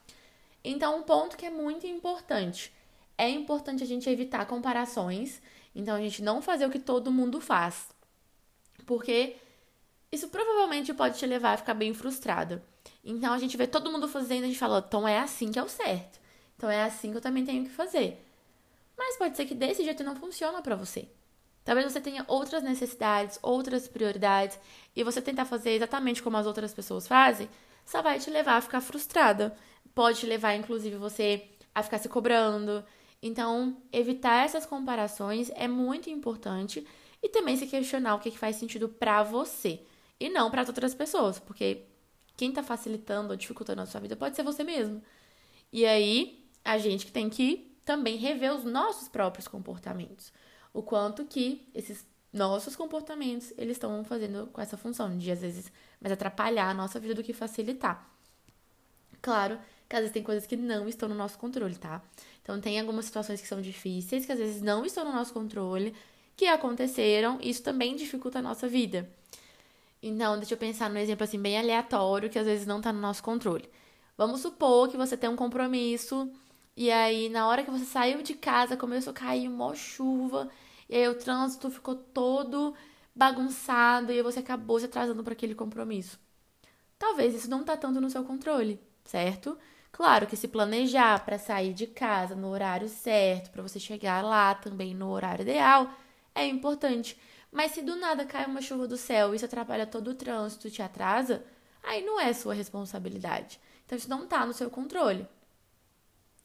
Então, 0.63 0.99
um 0.99 1.03
ponto 1.03 1.37
que 1.37 1.47
é 1.47 1.51
muito 1.51 1.87
importante. 1.87 2.73
É 3.17 3.29
importante 3.29 3.83
a 3.83 3.87
gente 3.87 4.09
evitar 4.09 4.47
comparações. 4.47 5.41
Então, 5.75 5.97
a 5.97 6.01
gente 6.01 6.23
não 6.23 6.43
fazer 6.43 6.67
o 6.67 6.71
que 6.71 6.79
todo 6.79 7.11
mundo 7.11 7.41
faz. 7.41 7.89
Porque 8.87 9.37
isso 10.13 10.29
provavelmente 10.29 10.93
pode 10.93 11.19
te 11.19 11.27
levar 11.27 11.55
a 11.55 11.57
ficar 11.57 11.75
bem 11.75 11.95
frustrada. 11.95 12.63
Então, 13.05 13.33
a 13.33 13.39
gente 13.39 13.57
vê 13.57 13.67
todo 13.67 13.91
mundo 13.91 14.09
fazendo 14.09 14.45
a 14.45 14.47
gente 14.47 14.59
fala, 14.59 14.85
então 14.87 15.07
é 15.07 15.19
assim 15.19 15.51
que 15.51 15.59
é 15.59 15.63
o 15.63 15.69
certo. 15.69 16.21
Então, 16.57 16.71
é 16.71 16.83
assim 16.85 17.11
que 17.11 17.17
eu 17.17 17.21
também 17.21 17.45
tenho 17.45 17.65
que 17.65 17.71
fazer. 17.71 18.25
Mas 18.97 19.17
pode 19.17 19.37
ser 19.37 19.47
que 19.47 19.55
desse 19.55 19.83
jeito 19.83 20.05
não 20.05 20.15
funciona 20.17 20.61
para 20.61 20.77
você. 20.77 21.09
Talvez 21.65 21.91
você 21.91 22.01
tenha 22.01 22.25
outras 22.29 22.63
necessidades, 22.63 23.39
outras 23.43 23.89
prioridades, 23.89 24.59
e 24.95 25.03
você 25.03 25.23
tentar 25.23 25.45
fazer 25.45 25.71
exatamente 25.73 26.23
como 26.23 26.37
as 26.37 26.47
outras 26.47 26.75
pessoas 26.75 27.07
fazem, 27.07 27.49
só 27.85 28.03
vai 28.03 28.19
te 28.19 28.31
levar 28.31 28.57
a 28.57 28.61
ficar 28.61 28.81
frustrada. 28.81 29.57
Pode 29.95 30.21
te 30.21 30.27
levar, 30.27 30.55
inclusive, 30.55 30.97
você 30.97 31.49
a 31.75 31.83
ficar 31.83 31.99
se 31.99 32.09
cobrando. 32.09 32.85
Então, 33.23 33.77
evitar 33.93 34.45
essas 34.45 34.65
comparações 34.67 35.51
é 35.55 35.69
muito 35.69 36.09
importante 36.09 36.87
e 37.23 37.29
também 37.29 37.57
se 37.57 37.67
questionar 37.67 38.15
o 38.15 38.21
que 38.21 38.31
faz 38.31 38.57
sentido 38.57 38.89
para 38.89 39.23
você 39.23 39.81
e 40.19 40.29
não 40.29 40.51
para 40.51 40.63
outras 40.67 40.95
pessoas, 40.95 41.39
porque 41.39 41.83
quem 42.41 42.51
tá 42.51 42.63
facilitando 42.63 43.33
ou 43.33 43.37
dificultando 43.37 43.83
a 43.83 43.87
sua 43.87 44.01
vida 44.01 44.17
pode 44.17 44.35
ser 44.35 44.43
você 44.43 44.65
mesmo. 44.65 45.03
E 45.71 45.85
aí, 45.85 46.43
a 46.65 46.79
gente 46.79 47.05
que 47.05 47.13
tem 47.13 47.29
que 47.29 47.71
também 47.85 48.17
rever 48.17 48.55
os 48.55 48.65
nossos 48.65 49.09
próprios 49.09 49.47
comportamentos 49.47 50.33
o 50.73 50.83
quanto 50.83 51.25
que 51.27 51.69
esses 51.75 52.07
nossos 52.33 52.77
comportamentos 52.77 53.53
eles 53.59 53.77
estão 53.77 54.03
fazendo 54.05 54.47
com 54.53 54.61
essa 54.61 54.77
função 54.77 55.19
de 55.19 55.31
às 55.31 55.41
vezes 55.41 55.71
mais 56.01 56.13
atrapalhar 56.13 56.71
a 56.71 56.75
nossa 56.75 56.99
vida 56.99 57.15
do 57.15 57.23
que 57.23 57.35
facilitar. 57.35 58.09
Claro 59.21 59.59
que 59.87 59.97
às 59.97 60.01
vezes 60.01 60.15
tem 60.15 60.23
coisas 60.23 60.47
que 60.47 60.57
não 60.57 60.89
estão 60.89 61.09
no 61.09 61.15
nosso 61.15 61.37
controle, 61.37 61.75
tá? 61.75 62.01
Então 62.43 62.59
tem 62.59 62.81
algumas 62.81 63.05
situações 63.05 63.41
que 63.41 63.49
são 63.49 63.61
difíceis, 63.61 64.25
que 64.25 64.33
às 64.33 64.39
vezes 64.39 64.63
não 64.63 64.87
estão 64.87 65.05
no 65.05 65.13
nosso 65.13 65.35
controle, 65.35 65.95
que 66.37 66.47
aconteceram, 66.47 67.39
isso 67.43 67.63
também 67.63 67.97
dificulta 67.97 68.39
a 68.39 68.43
nossa 68.43 68.67
vida. 68.67 69.11
Então, 70.03 70.39
deixa 70.39 70.55
eu 70.55 70.59
pensar 70.59 70.91
num 70.91 70.99
exemplo 70.99 71.25
assim 71.25 71.41
bem 71.41 71.59
aleatório 71.59 72.31
que 72.31 72.39
às 72.39 72.47
vezes 72.47 72.67
não 72.67 72.79
está 72.79 72.93
no 72.93 73.01
nosso 73.01 73.23
controle. 73.23 73.69
Vamos 74.17 74.41
supor 74.41 74.89
que 74.89 74.97
você 74.97 75.17
tem 75.17 75.31
um 75.31 75.37
compromisso 75.37 76.31
e 76.77 76.91
aí, 76.91 77.29
na 77.29 77.47
hora 77.47 77.63
que 77.63 77.71
você 77.71 77.85
saiu 77.85 78.23
de 78.23 78.35
casa, 78.35 78.77
começou 78.77 79.11
a 79.11 79.15
cair 79.15 79.49
uma 79.49 79.75
chuva, 79.75 80.49
e 80.89 80.97
aí 80.97 81.07
o 81.09 81.15
trânsito 81.15 81.71
ficou 81.71 81.95
todo 81.95 82.75
bagunçado 83.15 84.13
e 84.13 84.23
você 84.23 84.39
acabou 84.39 84.79
se 84.79 84.87
atrasando 84.87 85.23
para 85.23 85.35
aquele 85.35 85.55
compromisso. 85.55 86.19
Talvez 86.99 87.35
isso 87.35 87.51
não 87.51 87.65
tá 87.65 87.77
tanto 87.77 88.01
no 88.01 88.11
seu 88.11 88.25
controle, 88.25 88.81
certo? 89.05 89.59
Claro 89.93 90.27
que 90.27 90.37
se 90.37 90.49
planejar 90.49 91.25
para 91.25 91.39
sair 91.39 91.75
de 91.75 91.87
casa 91.87 92.35
no 92.35 92.49
horário 92.49 92.89
certo, 92.89 93.51
para 93.51 93.63
você 93.63 93.79
chegar 93.81 94.25
lá 94.25 94.55
também 94.55 94.95
no 94.95 95.11
horário 95.11 95.43
ideal, 95.43 95.91
é 96.35 96.47
importante. 96.47 97.19
Mas 97.51 97.73
se 97.73 97.83
do 97.83 97.97
nada 97.97 98.25
cai 98.25 98.47
uma 98.47 98.61
chuva 98.61 98.87
do 98.87 98.97
céu 98.97 99.33
e 99.33 99.37
isso 99.37 99.45
atrapalha 99.45 99.87
todo 99.87 100.09
o 100.09 100.15
trânsito 100.15 100.71
te 100.71 100.83
atrasa, 100.83 101.45
aí 101.83 102.05
não 102.05 102.21
é 102.21 102.33
sua 102.33 102.55
responsabilidade. 102.55 103.61
Então 103.85 103.99
isso 103.99 104.09
não 104.09 104.27
tá 104.27 104.47
no 104.47 104.53
seu 104.53 104.71
controle. 104.71 105.27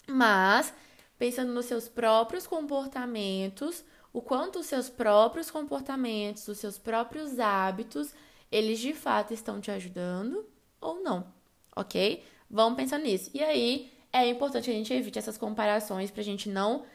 Mas, 0.08 0.74
pensando 1.18 1.52
nos 1.54 1.66
seus 1.66 1.88
próprios 1.88 2.48
comportamentos, 2.48 3.84
o 4.12 4.22
quanto 4.22 4.60
os 4.60 4.66
seus 4.66 4.90
próprios 4.90 5.52
comportamentos, 5.52 6.48
os 6.48 6.58
seus 6.58 6.78
próprios 6.78 7.40
hábitos, 7.40 8.14
eles 8.52 8.80
de 8.80 8.94
fato 8.94 9.34
estão 9.34 9.60
te 9.60 9.70
ajudando 9.70 10.46
ou 10.80 11.04
não, 11.04 11.28
ok? 11.76 12.24
Vamos 12.50 12.78
pensar 12.78 12.98
nisso. 12.98 13.30
E 13.34 13.44
aí, 13.44 13.92
é 14.14 14.28
importante 14.28 14.70
a 14.70 14.74
gente 14.74 14.94
evite 14.94 15.20
essas 15.20 15.38
comparações 15.38 16.10
para 16.10 16.22
a 16.22 16.24
gente 16.24 16.48
não 16.48 16.86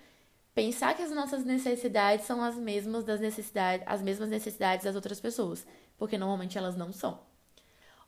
pensar 0.61 0.95
que 0.95 1.03
as 1.03 1.11
nossas 1.11 1.43
necessidades 1.43 2.27
são 2.27 2.43
as 2.43 2.55
mesmas 2.55 3.03
das 3.03 3.19
necessidades, 3.19 3.83
as 3.89 4.03
mesmas 4.03 4.29
necessidades 4.29 4.85
das 4.85 4.95
outras 4.95 5.19
pessoas, 5.19 5.67
porque 5.97 6.19
normalmente 6.19 6.59
elas 6.59 6.77
não 6.77 6.93
são. 6.93 7.19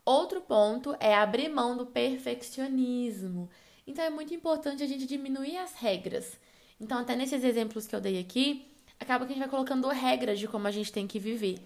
Outro 0.05 0.43
ponto 0.43 0.95
é 1.01 1.15
abrir 1.15 1.49
mão 1.49 1.75
do 1.75 1.87
perfeccionismo. 1.87 3.49
Então 3.87 4.05
é 4.05 4.11
muito 4.11 4.35
importante 4.35 4.83
a 4.83 4.87
gente 4.87 5.07
diminuir 5.07 5.57
as 5.57 5.73
regras. 5.73 6.39
Então, 6.79 6.99
até 6.99 7.17
nesses 7.17 7.43
exemplos 7.43 7.87
que 7.87 7.97
eu 7.97 8.03
dei 8.03 8.21
aqui, 8.21 8.67
acaba 9.01 9.25
que 9.25 9.33
a 9.33 9.35
gente 9.35 9.45
vai 9.45 9.51
colocando 9.51 9.89
regras 9.89 10.39
de 10.39 10.47
como 10.47 10.69
a 10.69 10.71
gente 10.71 10.93
tem 10.93 11.07
que 11.07 11.19
viver. 11.19 11.59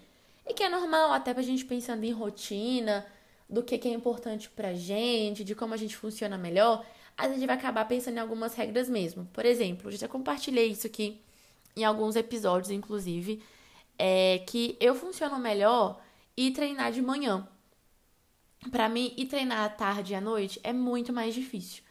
E 0.47 0.53
que 0.53 0.63
é 0.63 0.69
normal, 0.69 1.11
até 1.11 1.33
pra 1.33 1.43
gente 1.43 1.65
pensando 1.65 2.05
em 2.05 2.11
rotina, 2.13 3.05
do 3.49 3.61
que, 3.61 3.77
que 3.77 3.89
é 3.89 3.91
importante 3.91 4.49
pra 4.49 4.73
gente, 4.73 5.43
de 5.43 5.53
como 5.53 5.73
a 5.73 5.77
gente 5.77 5.97
funciona 5.97 6.37
melhor, 6.37 6.85
a 7.17 7.27
gente 7.27 7.45
vai 7.45 7.55
acabar 7.55 7.85
pensando 7.85 8.17
em 8.17 8.19
algumas 8.19 8.53
regras 8.53 8.87
mesmo. 8.87 9.25
Por 9.33 9.45
exemplo, 9.45 9.89
eu 9.89 9.97
já 9.97 10.07
compartilhei 10.07 10.67
isso 10.67 10.85
aqui 10.85 11.19
em 11.75 11.83
alguns 11.83 12.15
episódios, 12.15 12.69
inclusive, 12.69 13.41
é 13.97 14.43
que 14.47 14.77
eu 14.79 14.93
funciono 14.93 15.39
melhor 15.39 15.99
e 16.35 16.51
treinar 16.51 16.91
de 16.91 17.01
manhã. 17.01 17.47
Para 18.71 18.87
mim, 18.87 19.13
ir 19.17 19.25
treinar 19.25 19.63
à 19.65 19.69
tarde 19.69 20.13
e 20.13 20.15
à 20.15 20.21
noite 20.21 20.59
é 20.63 20.71
muito 20.71 21.11
mais 21.11 21.33
difícil. 21.33 21.83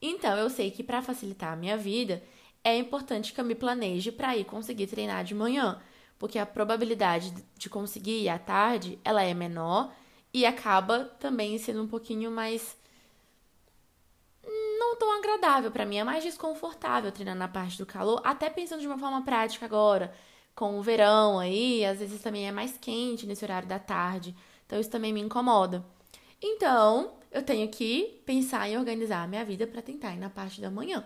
Então, 0.00 0.36
eu 0.36 0.48
sei 0.48 0.70
que 0.70 0.82
para 0.82 1.02
facilitar 1.02 1.52
a 1.52 1.56
minha 1.56 1.76
vida, 1.76 2.22
é 2.64 2.76
importante 2.76 3.32
que 3.32 3.40
eu 3.40 3.44
me 3.44 3.54
planeje 3.54 4.12
para 4.12 4.36
ir 4.36 4.44
conseguir 4.44 4.86
treinar 4.86 5.24
de 5.24 5.34
manhã, 5.34 5.80
porque 6.18 6.38
a 6.38 6.46
probabilidade 6.46 7.32
de 7.56 7.68
conseguir 7.68 8.22
ir 8.22 8.28
à 8.28 8.38
tarde, 8.38 8.98
ela 9.04 9.22
é 9.22 9.34
menor 9.34 9.92
e 10.32 10.46
acaba 10.46 11.04
também 11.18 11.58
sendo 11.58 11.82
um 11.82 11.88
pouquinho 11.88 12.30
mais 12.30 12.76
não 14.92 14.96
tão 14.96 15.18
agradável 15.18 15.70
para 15.70 15.86
mim, 15.86 15.96
é 15.96 16.04
mais 16.04 16.22
desconfortável 16.22 17.10
treinar 17.10 17.34
na 17.34 17.48
parte 17.48 17.78
do 17.78 17.86
calor, 17.86 18.20
até 18.22 18.50
pensando 18.50 18.80
de 18.80 18.86
uma 18.86 18.98
forma 18.98 19.22
prática 19.22 19.64
agora, 19.64 20.14
com 20.54 20.78
o 20.78 20.82
verão 20.82 21.38
aí, 21.38 21.84
às 21.84 21.98
vezes 21.98 22.20
também 22.20 22.46
é 22.46 22.52
mais 22.52 22.76
quente 22.76 23.26
nesse 23.26 23.44
horário 23.44 23.66
da 23.66 23.78
tarde, 23.78 24.36
então 24.66 24.78
isso 24.78 24.90
também 24.90 25.12
me 25.12 25.20
incomoda. 25.20 25.84
Então, 26.42 27.14
eu 27.30 27.42
tenho 27.42 27.68
que 27.68 28.22
pensar 28.26 28.68
em 28.68 28.76
organizar 28.76 29.22
a 29.22 29.26
minha 29.26 29.44
vida 29.44 29.66
para 29.66 29.80
tentar 29.80 30.12
ir 30.12 30.18
na 30.18 30.28
parte 30.28 30.60
da 30.60 30.70
manhã. 30.70 31.04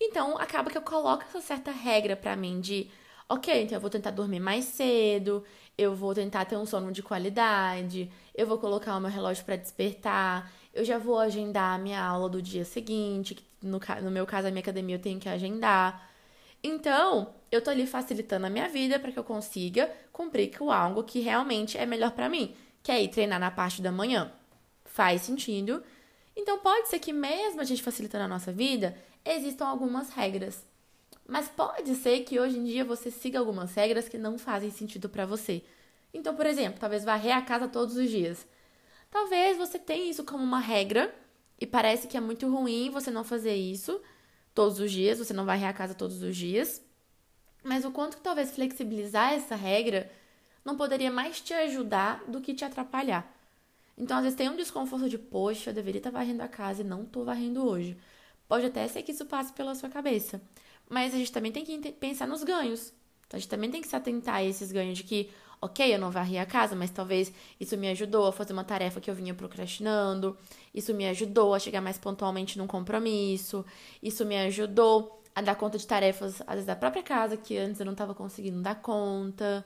Então, 0.00 0.38
acaba 0.38 0.70
que 0.70 0.78
eu 0.78 0.82
coloco 0.82 1.24
essa 1.24 1.40
certa 1.40 1.70
regra 1.70 2.16
para 2.16 2.34
mim 2.34 2.60
de, 2.60 2.90
ok, 3.28 3.62
então 3.62 3.76
eu 3.76 3.80
vou 3.80 3.90
tentar 3.90 4.12
dormir 4.12 4.40
mais 4.40 4.64
cedo, 4.64 5.44
eu 5.76 5.94
vou 5.94 6.14
tentar 6.14 6.46
ter 6.46 6.56
um 6.56 6.64
sono 6.64 6.90
de 6.90 7.02
qualidade, 7.02 8.10
eu 8.34 8.46
vou 8.46 8.58
colocar 8.58 8.96
o 8.96 9.00
meu 9.00 9.10
relógio 9.10 9.44
para 9.44 9.56
despertar, 9.56 10.50
eu 10.74 10.84
já 10.84 10.98
vou 10.98 11.18
agendar 11.18 11.74
a 11.74 11.78
minha 11.78 12.02
aula 12.02 12.28
do 12.28 12.42
dia 12.42 12.64
seguinte, 12.64 13.34
que 13.34 13.44
no, 13.62 13.80
no 14.02 14.10
meu 14.10 14.26
caso, 14.26 14.48
a 14.48 14.50
minha 14.50 14.60
academia 14.60 14.96
eu 14.96 15.00
tenho 15.00 15.20
que 15.20 15.28
agendar. 15.28 16.10
Então, 16.62 17.34
eu 17.50 17.62
tô 17.62 17.70
ali 17.70 17.86
facilitando 17.86 18.46
a 18.46 18.50
minha 18.50 18.68
vida 18.68 18.98
para 18.98 19.12
que 19.12 19.18
eu 19.18 19.24
consiga 19.24 19.90
cumprir 20.12 20.56
com 20.58 20.70
algo 20.70 21.04
que 21.04 21.20
realmente 21.20 21.78
é 21.78 21.86
melhor 21.86 22.10
para 22.10 22.28
mim, 22.28 22.54
que 22.82 22.90
é 22.92 23.02
ir 23.02 23.08
treinar 23.08 23.40
na 23.40 23.50
parte 23.50 23.80
da 23.80 23.92
manhã 23.92 24.32
faz 24.94 25.22
sentido. 25.22 25.82
Então 26.36 26.58
pode 26.60 26.88
ser 26.88 27.00
que 27.00 27.12
mesmo 27.12 27.60
a 27.60 27.64
gente 27.64 27.82
facilitando 27.82 28.24
a 28.24 28.28
nossa 28.28 28.52
vida, 28.52 28.96
existam 29.24 29.66
algumas 29.66 30.10
regras. 30.10 30.64
Mas 31.26 31.48
pode 31.48 31.96
ser 31.96 32.20
que 32.20 32.38
hoje 32.38 32.58
em 32.58 32.64
dia 32.64 32.84
você 32.84 33.10
siga 33.10 33.40
algumas 33.40 33.74
regras 33.74 34.08
que 34.08 34.16
não 34.16 34.38
fazem 34.38 34.70
sentido 34.70 35.08
para 35.08 35.26
você. 35.26 35.62
Então, 36.12 36.36
por 36.36 36.46
exemplo, 36.46 36.78
talvez 36.78 37.04
varrer 37.04 37.36
a 37.36 37.42
casa 37.42 37.66
todos 37.66 37.96
os 37.96 38.08
dias. 38.08 38.46
Talvez 39.14 39.56
você 39.56 39.78
tenha 39.78 40.10
isso 40.10 40.24
como 40.24 40.42
uma 40.42 40.58
regra 40.58 41.14
e 41.60 41.64
parece 41.64 42.08
que 42.08 42.16
é 42.16 42.20
muito 42.20 42.50
ruim 42.52 42.90
você 42.90 43.12
não 43.12 43.22
fazer 43.22 43.54
isso 43.54 44.02
todos 44.52 44.80
os 44.80 44.90
dias, 44.90 45.20
você 45.20 45.32
não 45.32 45.44
varrer 45.44 45.68
a 45.68 45.72
casa 45.72 45.94
todos 45.94 46.20
os 46.20 46.36
dias. 46.36 46.82
Mas 47.62 47.84
o 47.84 47.92
quanto 47.92 48.16
que 48.16 48.24
talvez 48.24 48.50
flexibilizar 48.50 49.32
essa 49.32 49.54
regra 49.54 50.10
não 50.64 50.76
poderia 50.76 51.12
mais 51.12 51.40
te 51.40 51.54
ajudar 51.54 52.24
do 52.26 52.40
que 52.40 52.52
te 52.52 52.64
atrapalhar. 52.64 53.32
Então, 53.96 54.16
às 54.16 54.24
vezes 54.24 54.36
tem 54.36 54.50
um 54.50 54.56
desconforto 54.56 55.08
de, 55.08 55.16
poxa, 55.16 55.70
eu 55.70 55.74
deveria 55.74 56.00
estar 56.00 56.10
varrendo 56.10 56.42
a 56.42 56.48
casa 56.48 56.80
e 56.80 56.84
não 56.84 57.04
estou 57.04 57.24
varrendo 57.24 57.64
hoje. 57.64 57.96
Pode 58.48 58.66
até 58.66 58.88
ser 58.88 59.04
que 59.04 59.12
isso 59.12 59.26
passe 59.26 59.52
pela 59.52 59.76
sua 59.76 59.88
cabeça. 59.88 60.42
Mas 60.90 61.14
a 61.14 61.18
gente 61.18 61.30
também 61.30 61.52
tem 61.52 61.64
que 61.64 61.92
pensar 61.92 62.26
nos 62.26 62.42
ganhos. 62.42 62.92
Então, 63.28 63.38
a 63.38 63.40
gente 63.40 63.48
também 63.48 63.70
tem 63.70 63.80
que 63.80 63.86
se 63.86 63.94
atentar 63.94 64.34
a 64.34 64.44
esses 64.44 64.72
ganhos 64.72 64.98
de 64.98 65.04
que, 65.04 65.30
ok, 65.64 65.94
eu 65.94 65.98
não 65.98 66.10
varri 66.10 66.36
a 66.36 66.44
casa, 66.44 66.76
mas 66.76 66.90
talvez 66.90 67.32
isso 67.58 67.76
me 67.78 67.88
ajudou 67.88 68.26
a 68.26 68.32
fazer 68.32 68.52
uma 68.52 68.64
tarefa 68.64 69.00
que 69.00 69.10
eu 69.10 69.14
vinha 69.14 69.34
procrastinando. 69.34 70.36
Isso 70.74 70.92
me 70.92 71.06
ajudou 71.06 71.54
a 71.54 71.58
chegar 71.58 71.80
mais 71.80 71.96
pontualmente 71.96 72.58
num 72.58 72.66
compromisso. 72.66 73.64
Isso 74.02 74.26
me 74.26 74.36
ajudou 74.36 75.22
a 75.34 75.40
dar 75.40 75.54
conta 75.54 75.78
de 75.78 75.86
tarefas, 75.86 76.42
às 76.42 76.54
vezes, 76.54 76.66
da 76.66 76.76
própria 76.76 77.02
casa, 77.02 77.36
que 77.36 77.56
antes 77.56 77.80
eu 77.80 77.86
não 77.86 77.92
estava 77.92 78.14
conseguindo 78.14 78.60
dar 78.60 78.74
conta. 78.76 79.64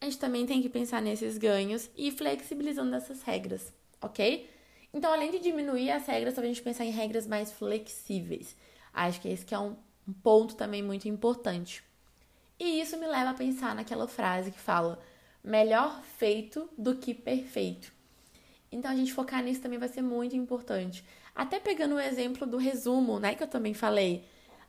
A 0.00 0.04
gente 0.04 0.18
também 0.18 0.46
tem 0.46 0.62
que 0.62 0.68
pensar 0.68 1.02
nesses 1.02 1.36
ganhos 1.38 1.90
e 1.96 2.08
ir 2.08 2.12
flexibilizando 2.12 2.94
essas 2.94 3.22
regras, 3.22 3.72
ok? 4.00 4.48
Então, 4.94 5.12
além 5.12 5.32
de 5.32 5.40
diminuir 5.40 5.90
as 5.90 6.06
regras, 6.06 6.34
talvez 6.34 6.52
a 6.52 6.54
gente 6.54 6.64
pensar 6.64 6.84
em 6.84 6.90
regras 6.90 7.26
mais 7.26 7.50
flexíveis. 7.50 8.56
Acho 8.92 9.20
que 9.20 9.28
esse 9.28 9.44
que 9.44 9.54
é 9.54 9.58
um, 9.58 9.74
um 10.06 10.12
ponto 10.12 10.54
também 10.54 10.82
muito 10.82 11.08
importante. 11.08 11.82
E 12.60 12.80
isso 12.80 12.96
me 12.96 13.08
leva 13.08 13.30
a 13.30 13.34
pensar 13.34 13.74
naquela 13.74 14.06
frase 14.06 14.52
que 14.52 14.58
fala: 14.58 15.00
melhor 15.42 16.02
feito 16.02 16.68
do 16.76 16.96
que 16.96 17.12
perfeito. 17.14 17.92
Então, 18.70 18.90
a 18.90 18.96
gente 18.96 19.12
focar 19.12 19.42
nisso 19.42 19.60
também 19.60 19.78
vai 19.78 19.88
ser 19.88 20.02
muito 20.02 20.36
importante. 20.36 21.04
Até 21.34 21.58
pegando 21.58 21.96
o 21.96 22.00
exemplo 22.00 22.46
do 22.46 22.56
resumo, 22.56 23.18
né, 23.18 23.34
que 23.34 23.42
eu 23.42 23.48
também 23.48 23.74
falei. 23.74 24.24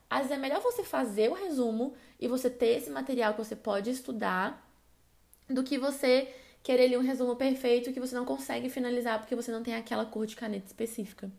Às 0.09 0.23
vezes 0.23 0.37
é 0.37 0.37
melhor 0.37 0.61
você 0.61 0.83
fazer 0.83 1.29
o 1.29 1.33
resumo 1.33 1.93
e 2.19 2.27
você 2.27 2.49
ter 2.49 2.77
esse 2.77 2.89
material 2.89 3.33
que 3.33 3.43
você 3.43 3.55
pode 3.55 3.89
estudar 3.89 4.69
do 5.49 5.63
que 5.63 5.77
você 5.77 6.33
querer 6.61 6.87
ler 6.87 6.97
um 6.97 7.01
resumo 7.01 7.35
perfeito 7.35 7.91
que 7.91 7.99
você 7.99 8.15
não 8.15 8.23
consegue 8.23 8.69
finalizar 8.69 9.19
porque 9.19 9.35
você 9.35 9.51
não 9.51 9.61
tem 9.61 9.75
aquela 9.75 10.05
cor 10.05 10.25
de 10.25 10.35
caneta 10.35 10.67
específica. 10.67 11.31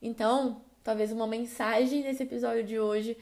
Então, 0.00 0.62
talvez 0.82 1.12
uma 1.12 1.26
mensagem 1.26 2.02
nesse 2.02 2.22
episódio 2.22 2.64
de 2.64 2.78
hoje 2.78 3.16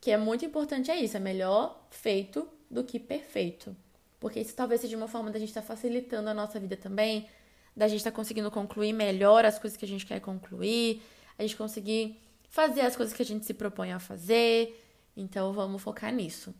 que 0.00 0.10
é 0.10 0.16
muito 0.16 0.44
importante 0.44 0.90
é 0.90 0.96
isso, 0.96 1.16
é 1.16 1.20
melhor 1.20 1.86
feito 1.90 2.48
do 2.68 2.82
que 2.82 2.98
perfeito. 2.98 3.76
Porque 4.22 4.38
isso 4.38 4.54
talvez 4.54 4.80
seja 4.80 4.96
uma 4.96 5.08
forma 5.08 5.32
da 5.32 5.38
gente 5.40 5.48
estar 5.48 5.62
tá 5.62 5.66
facilitando 5.66 6.30
a 6.30 6.32
nossa 6.32 6.60
vida 6.60 6.76
também, 6.76 7.28
da 7.76 7.88
gente 7.88 7.98
estar 7.98 8.12
tá 8.12 8.16
conseguindo 8.16 8.52
concluir 8.52 8.92
melhor 8.92 9.44
as 9.44 9.58
coisas 9.58 9.76
que 9.76 9.84
a 9.84 9.88
gente 9.88 10.06
quer 10.06 10.20
concluir, 10.20 11.02
a 11.36 11.42
gente 11.42 11.56
conseguir 11.56 12.22
fazer 12.48 12.82
as 12.82 12.94
coisas 12.94 13.12
que 13.12 13.20
a 13.20 13.24
gente 13.24 13.44
se 13.44 13.52
propõe 13.52 13.92
a 13.92 13.98
fazer. 13.98 14.80
Então 15.16 15.52
vamos 15.52 15.82
focar 15.82 16.14
nisso. 16.14 16.54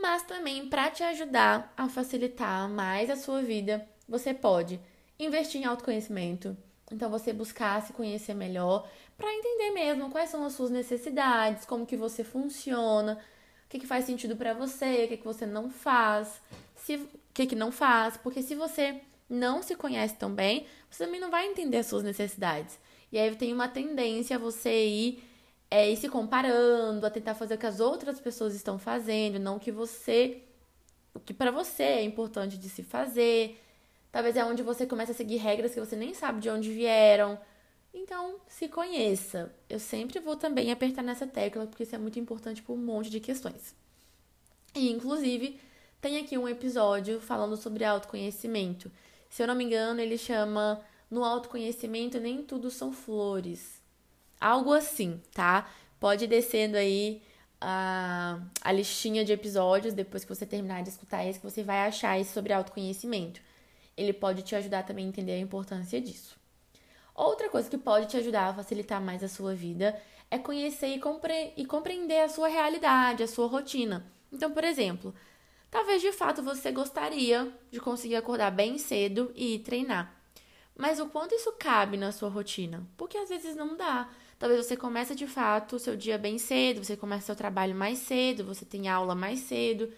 Mas 0.00 0.22
também 0.22 0.66
para 0.66 0.90
te 0.90 1.02
ajudar 1.02 1.74
a 1.76 1.90
facilitar 1.90 2.66
mais 2.70 3.10
a 3.10 3.16
sua 3.16 3.42
vida, 3.42 3.86
você 4.08 4.32
pode 4.32 4.80
investir 5.18 5.60
em 5.60 5.66
autoconhecimento. 5.66 6.56
Então 6.90 7.10
você 7.10 7.34
buscar 7.34 7.82
se 7.82 7.92
conhecer 7.92 8.32
melhor 8.32 8.88
para 9.14 9.30
entender 9.30 9.72
mesmo 9.72 10.08
quais 10.08 10.30
são 10.30 10.42
as 10.42 10.54
suas 10.54 10.70
necessidades, 10.70 11.66
como 11.66 11.84
que 11.84 11.98
você 11.98 12.24
funciona, 12.24 13.20
o 13.66 13.68
que, 13.68 13.78
que 13.78 13.86
faz 13.86 14.06
sentido 14.06 14.36
para 14.36 14.54
você, 14.54 15.04
o 15.04 15.08
que, 15.08 15.18
que 15.18 15.24
você 15.24 15.44
não 15.44 15.68
faz, 15.68 16.40
o 16.96 17.08
que, 17.34 17.46
que 17.46 17.56
não 17.56 17.70
faz, 17.70 18.16
porque 18.16 18.42
se 18.42 18.54
você 18.54 19.00
não 19.28 19.62
se 19.62 19.74
conhece 19.74 20.14
tão 20.16 20.32
bem, 20.32 20.66
você 20.90 21.04
também 21.04 21.20
não 21.20 21.30
vai 21.30 21.46
entender 21.46 21.78
as 21.78 21.86
suas 21.86 22.02
necessidades. 22.02 22.78
E 23.12 23.18
aí 23.18 23.34
tem 23.36 23.52
uma 23.52 23.68
tendência 23.68 24.36
a 24.36 24.38
você 24.38 24.86
ir, 24.86 25.24
é, 25.70 25.90
ir 25.90 25.96
se 25.96 26.08
comparando, 26.08 27.06
a 27.06 27.10
tentar 27.10 27.34
fazer 27.34 27.54
o 27.54 27.58
que 27.58 27.66
as 27.66 27.80
outras 27.80 28.20
pessoas 28.20 28.54
estão 28.54 28.78
fazendo, 28.78 29.38
não 29.38 29.56
o 29.56 29.60
que 29.60 29.72
você. 29.72 30.42
O 31.14 31.20
que 31.20 31.34
para 31.34 31.50
você 31.50 31.82
é 31.82 32.02
importante 32.04 32.58
de 32.58 32.68
se 32.68 32.82
fazer. 32.82 33.60
Talvez 34.10 34.36
é 34.36 34.44
onde 34.44 34.62
você 34.62 34.86
começa 34.86 35.12
a 35.12 35.14
seguir 35.14 35.36
regras 35.36 35.74
que 35.74 35.80
você 35.80 35.96
nem 35.96 36.14
sabe 36.14 36.40
de 36.40 36.48
onde 36.48 36.72
vieram. 36.72 37.38
Então, 37.92 38.36
se 38.46 38.68
conheça. 38.68 39.52
Eu 39.68 39.78
sempre 39.78 40.20
vou 40.20 40.36
também 40.36 40.70
apertar 40.70 41.02
nessa 41.02 41.26
tecla, 41.26 41.66
porque 41.66 41.82
isso 41.82 41.94
é 41.94 41.98
muito 41.98 42.18
importante 42.18 42.62
por 42.62 42.74
um 42.74 42.76
monte 42.76 43.10
de 43.10 43.20
questões. 43.20 43.74
E, 44.74 44.90
inclusive, 44.90 45.58
tem 46.00 46.18
aqui 46.18 46.38
um 46.38 46.48
episódio 46.48 47.20
falando 47.20 47.56
sobre 47.56 47.84
autoconhecimento. 47.84 48.90
Se 49.28 49.42
eu 49.42 49.46
não 49.46 49.54
me 49.54 49.64
engano, 49.64 50.00
ele 50.00 50.16
chama 50.16 50.80
no 51.10 51.24
autoconhecimento 51.24 52.20
nem 52.20 52.42
tudo 52.42 52.70
são 52.70 52.92
flores. 52.92 53.82
Algo 54.40 54.72
assim, 54.72 55.20
tá? 55.32 55.68
Pode 55.98 56.24
ir 56.24 56.28
descendo 56.28 56.76
aí 56.76 57.22
a, 57.60 58.40
a 58.62 58.72
listinha 58.72 59.24
de 59.24 59.32
episódios 59.32 59.94
depois 59.94 60.24
que 60.24 60.34
você 60.34 60.46
terminar 60.46 60.82
de 60.82 60.90
escutar 60.90 61.24
esse, 61.26 61.40
que 61.40 61.50
você 61.50 61.62
vai 61.62 61.86
achar 61.86 62.18
isso 62.18 62.32
sobre 62.32 62.52
autoconhecimento. 62.52 63.40
Ele 63.96 64.12
pode 64.12 64.42
te 64.42 64.54
ajudar 64.54 64.84
também 64.84 65.06
a 65.06 65.08
entender 65.08 65.32
a 65.32 65.38
importância 65.38 66.00
disso. 66.00 66.38
Outra 67.14 67.48
coisa 67.48 67.68
que 67.68 67.76
pode 67.76 68.06
te 68.06 68.16
ajudar 68.16 68.48
a 68.48 68.54
facilitar 68.54 69.00
mais 69.00 69.24
a 69.24 69.28
sua 69.28 69.52
vida 69.52 70.00
é 70.30 70.38
conhecer 70.38 70.94
e, 70.94 71.00
compre 71.00 71.52
e 71.56 71.66
compreender 71.66 72.20
a 72.20 72.28
sua 72.28 72.46
realidade, 72.46 73.24
a 73.24 73.26
sua 73.26 73.48
rotina. 73.48 74.06
Então, 74.32 74.52
por 74.52 74.62
exemplo, 74.62 75.12
talvez 75.70 76.00
de 76.02 76.12
fato 76.12 76.42
você 76.42 76.70
gostaria 76.70 77.52
de 77.70 77.80
conseguir 77.80 78.16
acordar 78.16 78.50
bem 78.50 78.78
cedo 78.78 79.32
e 79.34 79.54
ir 79.54 79.58
treinar. 79.60 80.14
Mas 80.76 81.00
o 81.00 81.06
quanto 81.06 81.34
isso 81.34 81.52
cabe 81.58 81.96
na 81.96 82.12
sua 82.12 82.28
rotina? 82.28 82.86
Porque 82.96 83.18
às 83.18 83.28
vezes 83.28 83.56
não 83.56 83.76
dá. 83.76 84.08
Talvez 84.38 84.64
você 84.64 84.76
comece 84.76 85.14
de 85.14 85.26
fato 85.26 85.74
o 85.74 85.78
seu 85.78 85.96
dia 85.96 86.16
bem 86.16 86.38
cedo, 86.38 86.84
você 86.84 86.96
comece 86.96 87.26
seu 87.26 87.34
trabalho 87.34 87.74
mais 87.74 87.98
cedo, 87.98 88.44
você 88.44 88.64
tem 88.64 88.88
aula 88.88 89.14
mais 89.14 89.40
cedo. 89.40 89.92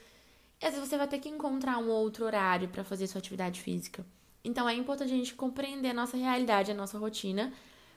E 0.60 0.64
às 0.64 0.72
vezes 0.72 0.88
você 0.88 0.96
vai 0.96 1.06
ter 1.06 1.18
que 1.18 1.28
encontrar 1.28 1.76
um 1.78 1.90
outro 1.90 2.24
horário 2.24 2.68
para 2.68 2.82
fazer 2.82 3.06
sua 3.06 3.18
atividade 3.18 3.60
física. 3.60 4.04
Então 4.42 4.66
é 4.66 4.74
importante 4.74 5.12
a 5.12 5.16
gente 5.16 5.34
compreender 5.34 5.90
a 5.90 5.94
nossa 5.94 6.16
realidade, 6.16 6.70
a 6.70 6.74
nossa 6.74 6.98
rotina, 6.98 7.52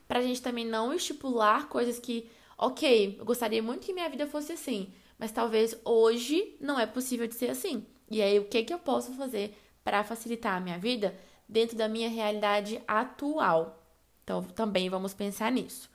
para 0.07 0.19
a 0.19 0.21
gente 0.21 0.41
também 0.41 0.65
não 0.65 0.93
estipular 0.93 1.69
coisas 1.69 1.99
que, 1.99 2.29
ok, 2.57 3.15
eu 3.17 3.25
gostaria 3.25 3.63
muito 3.63 3.85
que 3.85 3.93
minha 3.93 4.09
vida 4.09 4.27
fosse 4.27 4.51
assim, 4.51 4.93
mas 5.17 5.31
talvez 5.31 5.75
hoje 5.83 6.55
não 6.59 6.79
é 6.79 6.85
possível 6.85 7.27
de 7.27 7.35
ser 7.35 7.49
assim. 7.49 7.85
E 8.09 8.21
aí 8.21 8.39
o 8.39 8.45
que 8.45 8.63
que 8.63 8.73
eu 8.73 8.79
posso 8.79 9.13
fazer 9.13 9.57
para 9.83 10.03
facilitar 10.03 10.55
a 10.55 10.59
minha 10.59 10.77
vida? 10.77 11.15
dentro 11.47 11.77
da 11.77 11.87
minha 11.87 12.09
realidade 12.09 12.81
atual. 12.87 13.79
Então, 14.23 14.43
também 14.43 14.89
vamos 14.89 15.13
pensar 15.13 15.51
nisso. 15.51 15.89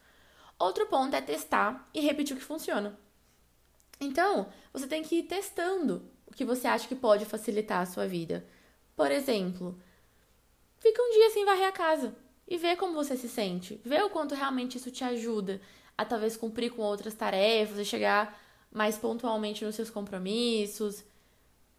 Outro 0.59 0.87
ponto 0.87 1.15
é 1.15 1.21
testar 1.21 1.89
e 1.95 2.01
repetir 2.01 2.37
o 2.37 2.39
que 2.39 2.45
funciona. 2.45 2.99
Então, 4.01 4.49
você 4.73 4.87
tem 4.87 5.03
que 5.03 5.17
ir 5.17 5.23
testando 5.25 6.09
o 6.27 6.33
que 6.33 6.45
você 6.45 6.69
acha 6.69 6.87
que 6.87 6.95
pode 6.95 7.25
facilitar 7.25 7.81
a 7.81 7.87
sua 7.87 8.07
vida. 8.07 8.47
Por 8.95 9.11
exemplo, 9.11 9.81
fica 10.79 11.03
um 11.03 11.11
dia 11.11 11.31
sem 11.31 11.45
varrer 11.45 11.69
a 11.69 11.73
casa 11.73 12.15
e 12.47 12.57
vê 12.57 12.77
como 12.77 12.95
você 12.95 13.17
se 13.17 13.29
sente. 13.29 13.81
Vê 13.85 14.01
o 14.03 14.11
quanto 14.11 14.35
realmente 14.35 14.77
isso 14.77 14.91
te 14.91 15.03
ajuda 15.03 15.61
a 15.97 16.05
talvez 16.05 16.37
cumprir 16.37 16.71
com 16.71 16.83
outras 16.83 17.15
tarefas 17.15 17.79
e 17.79 17.85
chegar 17.85 18.39
mais 18.71 18.97
pontualmente 18.97 19.65
nos 19.65 19.75
seus 19.75 19.91
compromissos. 19.91 21.05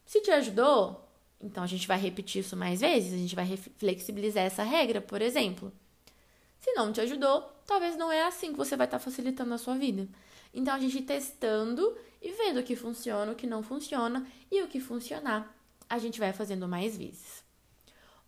Se 0.06 0.22
te 0.22 0.32
ajudou, 0.32 1.08
então 1.40 1.64
a 1.64 1.68
gente 1.68 1.88
vai 1.88 1.98
repetir 1.98 2.42
isso 2.42 2.58
mais 2.58 2.82
vezes, 2.82 3.14
a 3.14 3.18
gente 3.18 3.36
vai 3.36 3.58
flexibilizar 3.78 4.44
essa 4.44 4.64
regra, 4.64 5.00
por 5.00 5.22
exemplo. 5.22 5.72
Se 6.60 6.74
não 6.74 6.92
te 6.92 7.00
ajudou, 7.02 7.42
talvez 7.66 7.96
não 7.96 8.12
é 8.12 8.24
assim 8.24 8.52
que 8.52 8.58
você 8.58 8.76
vai 8.76 8.88
estar 8.88 9.00
facilitando 9.00 9.54
a 9.54 9.58
sua 9.58 9.76
vida. 9.76 10.08
Então 10.54 10.74
a 10.74 10.80
gente 10.80 11.02
testando 11.02 11.96
e 12.22 12.32
vendo 12.32 12.60
o 12.60 12.64
que 12.64 12.76
funciona, 12.76 13.32
o 13.32 13.36
que 13.36 13.48
não 13.48 13.64
funciona 13.64 14.28
e 14.52 14.62
o 14.62 14.68
que 14.68 14.80
funcionar, 14.80 15.56
a 15.90 15.98
gente 15.98 16.20
vai 16.20 16.34
fazendo 16.34 16.68
mais 16.68 16.98
vezes. 16.98 17.44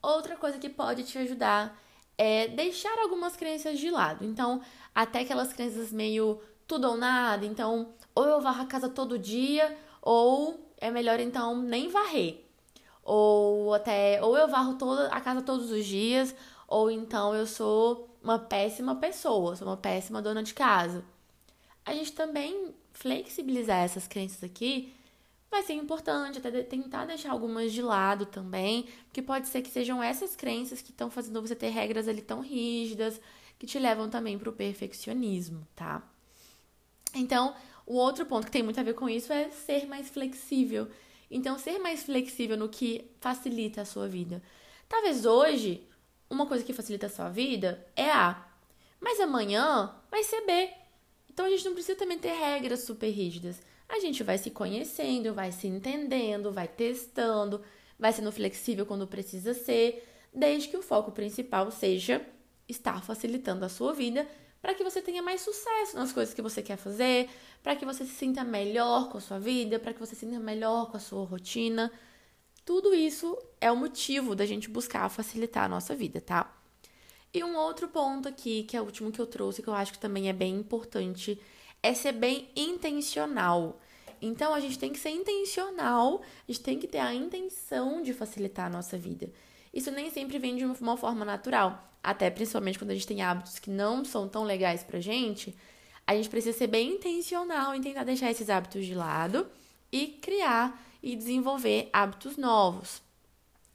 Outra 0.02 0.36
coisa 0.36 0.58
que 0.58 0.70
pode 0.70 1.04
te 1.04 1.18
ajudar 1.18 1.78
é 2.18 2.48
deixar 2.48 2.98
algumas 3.00 3.36
crenças 3.36 3.80
de 3.80 3.90
lado. 3.90 4.24
Então, 4.24 4.62
até 4.94 5.22
aquelas 5.22 5.52
crenças 5.54 5.92
meio 5.92 6.42
tudo 6.66 6.88
ou 6.88 6.98
nada, 6.98 7.46
então 7.46 7.94
ou 8.16 8.26
eu 8.26 8.42
varro 8.42 8.64
a 8.64 8.66
casa 8.66 8.90
todo 8.90 9.20
dia 9.20 9.78
ou 10.02 10.72
é 10.78 10.90
melhor 10.92 11.20
então 11.20 11.62
nem 11.62 11.90
varrer 11.90 12.52
ou 13.04 13.74
até 13.74 14.22
ou 14.24 14.38
eu 14.38 14.48
varro 14.48 14.76
toda 14.76 15.08
a 15.08 15.20
casa 15.20 15.42
todos 15.42 15.72
os 15.72 15.86
dias, 15.86 16.36
ou 16.68 16.90
então 16.90 17.36
eu 17.36 17.46
sou 17.46 18.10
uma 18.22 18.40
péssima 18.40 18.96
pessoa, 18.96 19.56
sou 19.56 19.68
uma 19.68 19.78
péssima 19.78 20.22
dona 20.22 20.44
de 20.44 20.54
casa. 20.54 21.04
A 21.86 21.94
gente 21.94 22.14
também 22.14 22.74
flexibilizar 22.94 23.80
essas 23.80 24.08
crenças 24.08 24.44
aqui 24.44 24.94
vai 25.50 25.64
ser 25.64 25.74
importante, 25.74 26.38
até 26.38 26.64
tentar 26.64 27.06
deixar 27.06 27.32
algumas 27.32 27.74
de 27.74 27.82
lado 27.82 28.26
também, 28.26 28.88
porque 29.06 29.22
pode 29.22 29.48
ser 29.48 29.62
que 29.62 29.70
sejam 29.70 30.02
essas 30.02 30.36
crenças 30.36 30.82
que 30.82 30.92
estão 30.92 31.10
fazendo 31.10 31.42
você 31.42 31.56
ter 31.56 31.70
regras 31.70 32.08
ali 32.08 32.22
tão 32.22 32.40
rígidas, 32.40 33.20
que 33.60 33.68
te 33.68 33.78
levam 33.78 34.10
também 34.10 34.40
para 34.40 34.50
o 34.50 34.54
perfeccionismo, 34.54 35.68
tá? 35.76 36.02
Então, 37.14 37.54
o 37.86 37.96
outro 37.96 38.26
ponto 38.26 38.46
que 38.46 38.52
tem 38.52 38.64
muito 38.64 38.80
a 38.80 38.84
ver 38.84 38.94
com 38.94 39.10
isso 39.10 39.32
é 39.32 39.50
ser 39.50 39.86
mais 39.88 40.10
flexível 40.10 40.88
então, 41.32 41.58
ser 41.58 41.80
mais 41.80 42.04
flexível 42.04 42.58
no 42.58 42.68
que 42.68 43.10
facilita 43.22 43.82
a 43.82 43.86
sua 43.86 44.06
vida. 44.06 44.44
Talvez 44.90 45.26
hoje, 45.26 45.88
uma 46.30 46.46
coisa 46.46 46.64
que 46.64 46.74
facilita 46.74 47.06
a 47.06 47.10
sua 47.10 47.30
vida 47.30 47.88
é 47.96 48.12
A. 48.12 48.46
Mas 49.00 49.20
amanhã 49.22 49.96
vai 50.12 50.24
ser 50.24 50.46
B. 50.46 50.70
Então 51.30 51.46
a 51.46 51.50
gente 51.50 51.64
não 51.64 51.74
precisa 51.74 51.98
também 51.98 52.20
ter 52.20 52.34
regras 52.34 52.82
super 52.82 53.10
rígidas. 53.10 53.62
A 53.88 54.00
gente 54.00 54.22
vai 54.24 54.38
se 54.38 54.52
conhecendo, 54.52 55.34
vai 55.34 55.54
se 55.54 55.68
entendendo, 55.68 56.52
vai 56.52 56.68
testando, 56.68 57.62
vai 57.98 58.12
sendo 58.12 58.32
flexível 58.32 58.86
quando 58.86 59.08
precisa 59.08 59.54
ser, 59.54 60.06
desde 60.34 60.68
que 60.68 60.78
o 60.78 60.82
foco 60.82 61.14
principal 61.14 61.72
seja 61.72 62.22
estar 62.68 63.04
facilitando 63.04 63.64
a 63.64 63.70
sua 63.70 63.94
vida 63.94 64.28
para 64.62 64.76
que 64.76 64.84
você 64.84 65.02
tenha 65.02 65.24
mais 65.24 65.42
sucesso 65.42 65.96
nas 65.96 66.14
coisas 66.14 66.34
que 66.34 66.42
você 66.42 66.62
quer 66.62 66.78
fazer, 66.78 67.30
para 67.64 67.76
que 67.76 67.86
você 67.86 68.06
se 68.06 68.14
sinta 68.14 68.44
melhor 68.44 69.10
com 69.10 69.18
a 69.18 69.22
sua 69.22 69.40
vida, 69.40 69.80
para 69.80 69.94
que 69.94 70.00
você 70.00 70.14
se 70.14 70.26
sinta 70.26 70.40
melhor 70.40 70.92
com 70.92 70.98
a 70.98 71.00
sua 71.00 71.26
rotina. 71.26 71.92
Tudo 72.64 72.94
isso 72.94 73.38
é 73.60 73.72
o 73.72 73.76
motivo 73.76 74.36
da 74.36 74.46
gente 74.46 74.70
buscar 74.70 75.10
facilitar 75.10 75.64
a 75.64 75.70
nossa 75.70 75.96
vida, 75.96 76.22
tá? 76.22 76.56
E 77.34 77.44
um 77.44 77.56
outro 77.56 77.88
ponto 77.88 78.28
aqui, 78.28 78.64
que 78.64 78.78
é 78.78 78.82
o 78.82 78.86
último 78.86 79.12
que 79.12 79.20
eu 79.20 79.26
trouxe, 79.26 79.64
que 79.64 79.68
eu 79.68 79.74
acho 79.74 79.94
que 79.94 80.00
também 80.00 80.30
é 80.30 80.34
bem 80.34 80.56
importante, 80.56 81.42
é 81.82 81.94
ser 81.94 82.12
bem 82.12 82.50
intencional. 82.56 83.80
Então 84.22 84.54
a 84.54 84.60
gente 84.60 84.78
tem 84.78 84.92
que 84.92 85.00
ser 85.00 85.10
intencional, 85.10 86.22
a 86.48 86.52
gente 86.52 86.62
tem 86.62 86.78
que 86.78 86.88
ter 86.88 87.00
a 87.00 87.14
intenção 87.14 88.04
de 88.04 88.14
facilitar 88.14 88.68
a 88.68 88.70
nossa 88.70 88.98
vida. 88.98 89.32
Isso 89.74 89.90
nem 89.90 90.12
sempre 90.12 90.38
vem 90.38 90.56
de 90.56 90.66
uma 90.66 90.98
forma 90.98 91.26
natural, 91.26 91.91
até 92.04 92.30
principalmente 92.30 92.80
quando 92.80 92.92
a 92.92 92.94
gente 92.94 93.08
tem 93.08 93.22
hábitos 93.22 93.60
que 93.60 93.70
não 93.70 94.04
são 94.04 94.28
tão 94.28 94.44
legais 94.44 94.84
pra 94.84 95.00
gente, 95.00 95.56
a 96.06 96.16
gente 96.16 96.30
precisa 96.30 96.58
ser 96.58 96.68
bem 96.68 96.96
intencional 96.96 97.76
em 97.76 97.82
tentar 97.82 98.04
deixar 98.04 98.32
esses 98.32 98.50
hábitos 98.50 98.86
de 98.86 98.96
lado 98.96 99.48
e 99.92 100.08
criar 100.08 100.82
e 101.02 101.16
desenvolver 101.16 101.90
hábitos 101.94 102.38
novos. 102.38 103.02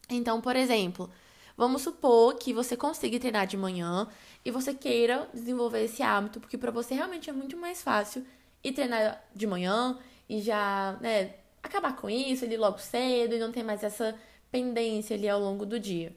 Então, 0.08 0.40
por 0.40 0.56
exemplo, 0.56 1.10
vamos 1.56 1.82
supor 1.82 2.34
que 2.36 2.52
você 2.52 2.76
consiga 2.76 3.18
treinar 3.18 3.46
de 3.46 3.56
manhã 3.56 4.08
e 4.44 4.50
você 4.50 4.74
queira 4.74 5.28
desenvolver 5.32 5.84
esse 5.84 6.02
hábito, 6.02 6.40
porque 6.40 6.58
para 6.58 6.70
você 6.70 6.94
realmente 6.94 7.30
é 7.30 7.32
muito 7.32 7.56
mais 7.56 7.82
fácil 7.82 8.24
ir 8.62 8.72
treinar 8.72 9.24
de 9.34 9.46
manhã 9.46 9.98
e 10.28 10.40
já, 10.40 10.96
né, 11.00 11.34
acabar 11.62 11.96
com 11.96 12.08
isso 12.08 12.44
ali 12.44 12.56
logo 12.56 12.78
cedo 12.78 13.34
e 13.34 13.38
não 13.38 13.52
ter 13.52 13.62
mais 13.62 13.82
essa 13.82 14.14
pendência 14.50 15.16
ali 15.16 15.28
ao 15.28 15.40
longo 15.40 15.66
do 15.66 15.78
dia. 15.78 16.16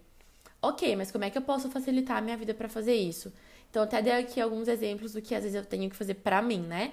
Ok, 0.62 0.96
mas 0.96 1.12
como 1.12 1.24
é 1.24 1.30
que 1.30 1.38
eu 1.38 1.42
posso 1.42 1.70
facilitar 1.70 2.18
a 2.18 2.22
minha 2.22 2.36
vida 2.36 2.54
para 2.54 2.68
fazer 2.68 2.94
isso? 2.96 3.32
Então, 3.70 3.84
até 3.84 4.02
dei 4.02 4.14
aqui 4.14 4.42
alguns 4.42 4.68
exemplos 4.68 5.14
do 5.14 5.22
que 5.22 5.34
às 5.34 5.44
vezes 5.44 5.56
eu 5.56 5.66
tenho 5.66 5.90
que 5.90 5.96
fazer 5.96 6.16
para 6.16 6.42
mim, 6.42 6.60
né? 6.60 6.92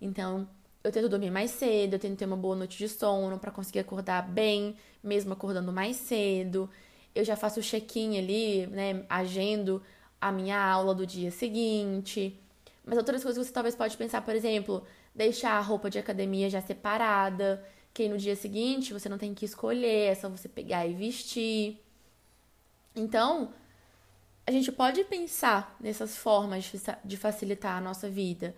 Então, 0.00 0.48
eu 0.84 0.92
tento 0.92 1.08
dormir 1.08 1.30
mais 1.30 1.50
cedo, 1.50 1.94
eu 1.94 1.98
tento 1.98 2.16
ter 2.18 2.26
uma 2.26 2.36
boa 2.36 2.54
noite 2.54 2.78
de 2.78 2.88
sono 2.88 3.38
para 3.38 3.50
conseguir 3.50 3.80
acordar 3.80 4.22
bem, 4.22 4.76
mesmo 5.02 5.32
acordando 5.32 5.72
mais 5.72 5.96
cedo. 5.96 6.70
Eu 7.14 7.24
já 7.24 7.34
faço 7.36 7.58
o 7.60 7.62
check-in 7.62 8.18
ali, 8.18 8.66
né? 8.68 9.04
Agendo 9.08 9.82
a 10.20 10.30
minha 10.30 10.60
aula 10.60 10.94
do 10.94 11.06
dia 11.06 11.30
seguinte. 11.30 12.38
Mas 12.84 12.98
outras 12.98 13.22
coisas 13.22 13.42
que 13.42 13.48
você 13.48 13.52
talvez 13.52 13.74
pode 13.74 13.96
pensar, 13.96 14.22
por 14.22 14.34
exemplo, 14.34 14.84
deixar 15.14 15.52
a 15.52 15.60
roupa 15.60 15.90
de 15.90 15.98
academia 15.98 16.48
já 16.48 16.60
separada, 16.60 17.64
que 17.92 18.08
no 18.08 18.16
dia 18.16 18.36
seguinte 18.36 18.92
você 18.92 19.08
não 19.08 19.18
tem 19.18 19.34
que 19.34 19.44
escolher, 19.44 20.12
é 20.12 20.14
só 20.14 20.28
você 20.28 20.48
pegar 20.48 20.86
e 20.86 20.94
vestir. 20.94 21.80
Então, 22.98 23.50
a 24.46 24.50
gente 24.50 24.72
pode 24.72 25.04
pensar 25.04 25.76
nessas 25.80 26.16
formas 26.16 26.72
de 27.04 27.16
facilitar 27.16 27.76
a 27.76 27.80
nossa 27.80 28.08
vida. 28.08 28.54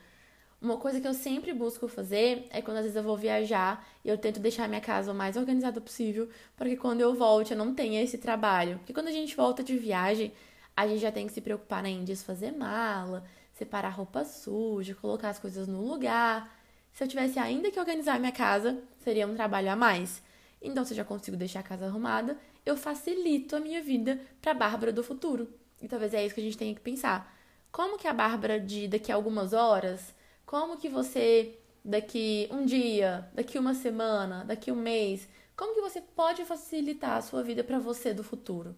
Uma 0.60 0.76
coisa 0.76 1.00
que 1.00 1.06
eu 1.06 1.14
sempre 1.14 1.52
busco 1.52 1.88
fazer 1.88 2.46
é 2.50 2.60
quando 2.60 2.78
às 2.78 2.82
vezes 2.84 2.96
eu 2.96 3.02
vou 3.02 3.16
viajar 3.16 3.86
e 4.04 4.08
eu 4.08 4.18
tento 4.18 4.40
deixar 4.40 4.68
minha 4.68 4.80
casa 4.80 5.12
o 5.12 5.14
mais 5.14 5.36
organizada 5.36 5.80
possível 5.80 6.28
para 6.56 6.68
que 6.68 6.76
quando 6.76 7.00
eu 7.00 7.14
volte 7.14 7.52
eu 7.52 7.58
não 7.58 7.74
tenha 7.74 8.02
esse 8.02 8.18
trabalho. 8.18 8.78
Porque 8.78 8.92
quando 8.92 9.08
a 9.08 9.12
gente 9.12 9.34
volta 9.34 9.62
de 9.62 9.76
viagem, 9.76 10.32
a 10.76 10.86
gente 10.86 11.00
já 11.00 11.10
tem 11.10 11.26
que 11.26 11.32
se 11.32 11.40
preocupar 11.40 11.82
né, 11.82 11.90
em 11.90 12.04
desfazer 12.04 12.52
mala, 12.52 13.24
separar 13.54 13.90
roupa 13.90 14.24
suja, 14.24 14.94
colocar 14.94 15.30
as 15.30 15.38
coisas 15.38 15.66
no 15.66 15.82
lugar. 15.82 16.54
Se 16.92 17.04
eu 17.04 17.08
tivesse 17.08 17.38
ainda 17.38 17.70
que 17.70 17.78
organizar 17.78 18.18
minha 18.18 18.32
casa, 18.32 18.78
seria 18.98 19.26
um 19.26 19.34
trabalho 19.34 19.70
a 19.70 19.76
mais. 19.76 20.22
Então, 20.62 20.84
se 20.84 20.92
eu 20.92 20.96
já 20.98 21.04
consigo 21.04 21.36
deixar 21.36 21.60
a 21.60 21.62
casa 21.62 21.86
arrumada, 21.86 22.36
eu 22.64 22.76
facilito 22.76 23.56
a 23.56 23.60
minha 23.60 23.82
vida 23.82 24.20
para 24.40 24.52
a 24.52 24.54
Bárbara 24.54 24.92
do 24.92 25.02
futuro. 25.02 25.48
E 25.80 25.88
talvez 25.88 26.12
é 26.14 26.24
isso 26.24 26.34
que 26.34 26.40
a 26.40 26.44
gente 26.44 26.58
tenha 26.58 26.74
que 26.74 26.80
pensar. 26.80 27.34
Como 27.72 27.98
que 27.98 28.06
a 28.06 28.12
Bárbara 28.12 28.60
de 28.60 28.88
daqui 28.88 29.10
a 29.10 29.14
algumas 29.14 29.52
horas, 29.52 30.14
como 30.44 30.76
que 30.76 30.88
você 30.88 31.58
daqui 31.84 32.48
um 32.50 32.64
dia, 32.64 33.28
daqui 33.32 33.58
uma 33.58 33.74
semana, 33.74 34.44
daqui 34.44 34.70
um 34.70 34.76
mês, 34.76 35.28
como 35.56 35.74
que 35.74 35.80
você 35.80 36.00
pode 36.00 36.44
facilitar 36.44 37.16
a 37.16 37.22
sua 37.22 37.42
vida 37.42 37.62
para 37.64 37.78
você 37.78 38.12
do 38.12 38.24
futuro? 38.24 38.74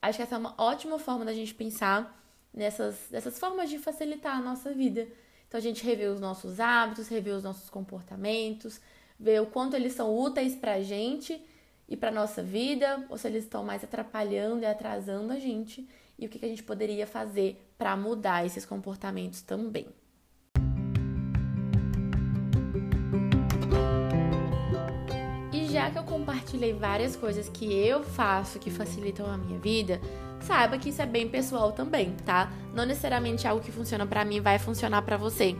Acho 0.00 0.18
que 0.18 0.22
essa 0.22 0.34
é 0.34 0.38
uma 0.38 0.54
ótima 0.58 0.98
forma 0.98 1.24
da 1.24 1.32
gente 1.32 1.54
pensar 1.54 2.22
nessas, 2.52 3.10
nessas 3.10 3.38
formas 3.38 3.70
de 3.70 3.78
facilitar 3.78 4.36
a 4.36 4.40
nossa 4.40 4.72
vida. 4.72 5.08
Então 5.46 5.58
a 5.58 5.62
gente 5.62 5.84
revê 5.84 6.06
os 6.06 6.20
nossos 6.20 6.58
hábitos, 6.58 7.08
revê 7.08 7.30
os 7.30 7.44
nossos 7.44 7.70
comportamentos, 7.70 8.80
vê 9.18 9.38
o 9.40 9.46
quanto 9.46 9.76
eles 9.76 9.92
são 9.92 10.16
úteis 10.16 10.54
para 10.54 10.74
a 10.74 10.82
gente 10.82 11.40
e 11.88 11.96
para 11.96 12.10
nossa 12.10 12.42
vida, 12.42 13.04
ou 13.08 13.16
se 13.16 13.28
eles 13.28 13.44
estão 13.44 13.64
mais 13.64 13.84
atrapalhando 13.84 14.62
e 14.62 14.66
atrasando 14.66 15.32
a 15.32 15.38
gente, 15.38 15.86
e 16.18 16.26
o 16.26 16.28
que, 16.28 16.38
que 16.38 16.46
a 16.46 16.48
gente 16.48 16.62
poderia 16.62 17.06
fazer 17.06 17.70
para 17.76 17.96
mudar 17.96 18.44
esses 18.44 18.64
comportamentos 18.64 19.42
também. 19.42 19.86
E 25.52 25.66
já 25.66 25.90
que 25.90 25.98
eu 25.98 26.04
compartilhei 26.04 26.72
várias 26.72 27.14
coisas 27.14 27.48
que 27.48 27.72
eu 27.72 28.02
faço 28.02 28.58
que 28.58 28.70
facilitam 28.70 29.26
a 29.26 29.36
minha 29.36 29.58
vida, 29.58 30.00
saiba 30.40 30.78
que 30.78 30.88
isso 30.88 31.02
é 31.02 31.06
bem 31.06 31.28
pessoal 31.28 31.72
também, 31.72 32.16
tá? 32.24 32.50
Não 32.74 32.86
necessariamente 32.86 33.46
algo 33.46 33.62
que 33.62 33.72
funciona 33.72 34.06
para 34.06 34.24
mim 34.24 34.40
vai 34.40 34.58
funcionar 34.58 35.02
para 35.02 35.16
você. 35.16 35.54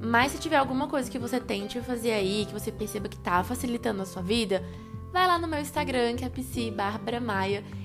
Mas 0.00 0.32
se 0.32 0.38
tiver 0.38 0.56
alguma 0.56 0.86
coisa 0.86 1.10
que 1.10 1.18
você 1.18 1.40
tente 1.40 1.80
fazer 1.80 2.12
aí, 2.12 2.44
que 2.46 2.52
você 2.52 2.70
perceba 2.70 3.08
que 3.08 3.18
tá 3.18 3.42
facilitando 3.42 4.02
a 4.02 4.06
sua 4.06 4.20
vida, 4.20 4.62
vai 5.14 5.28
lá 5.28 5.38
no 5.38 5.46
meu 5.46 5.60
Instagram, 5.60 6.16
que 6.16 6.24
é 6.24 6.28
psi 6.28 6.74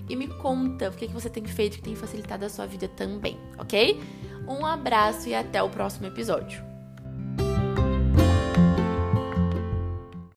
e 0.10 0.16
me 0.16 0.28
conta 0.28 0.90
o 0.90 0.92
que, 0.92 1.08
que 1.08 1.14
você 1.14 1.30
tem 1.30 1.46
feito 1.46 1.76
que 1.76 1.84
tem 1.84 1.96
facilitado 1.96 2.44
a 2.44 2.50
sua 2.50 2.66
vida 2.66 2.88
também, 2.88 3.38
ok? 3.60 4.02
Um 4.48 4.66
abraço 4.66 5.30
e 5.30 5.36
até 5.36 5.62
o 5.62 5.70
próximo 5.70 6.08
episódio. 6.08 6.69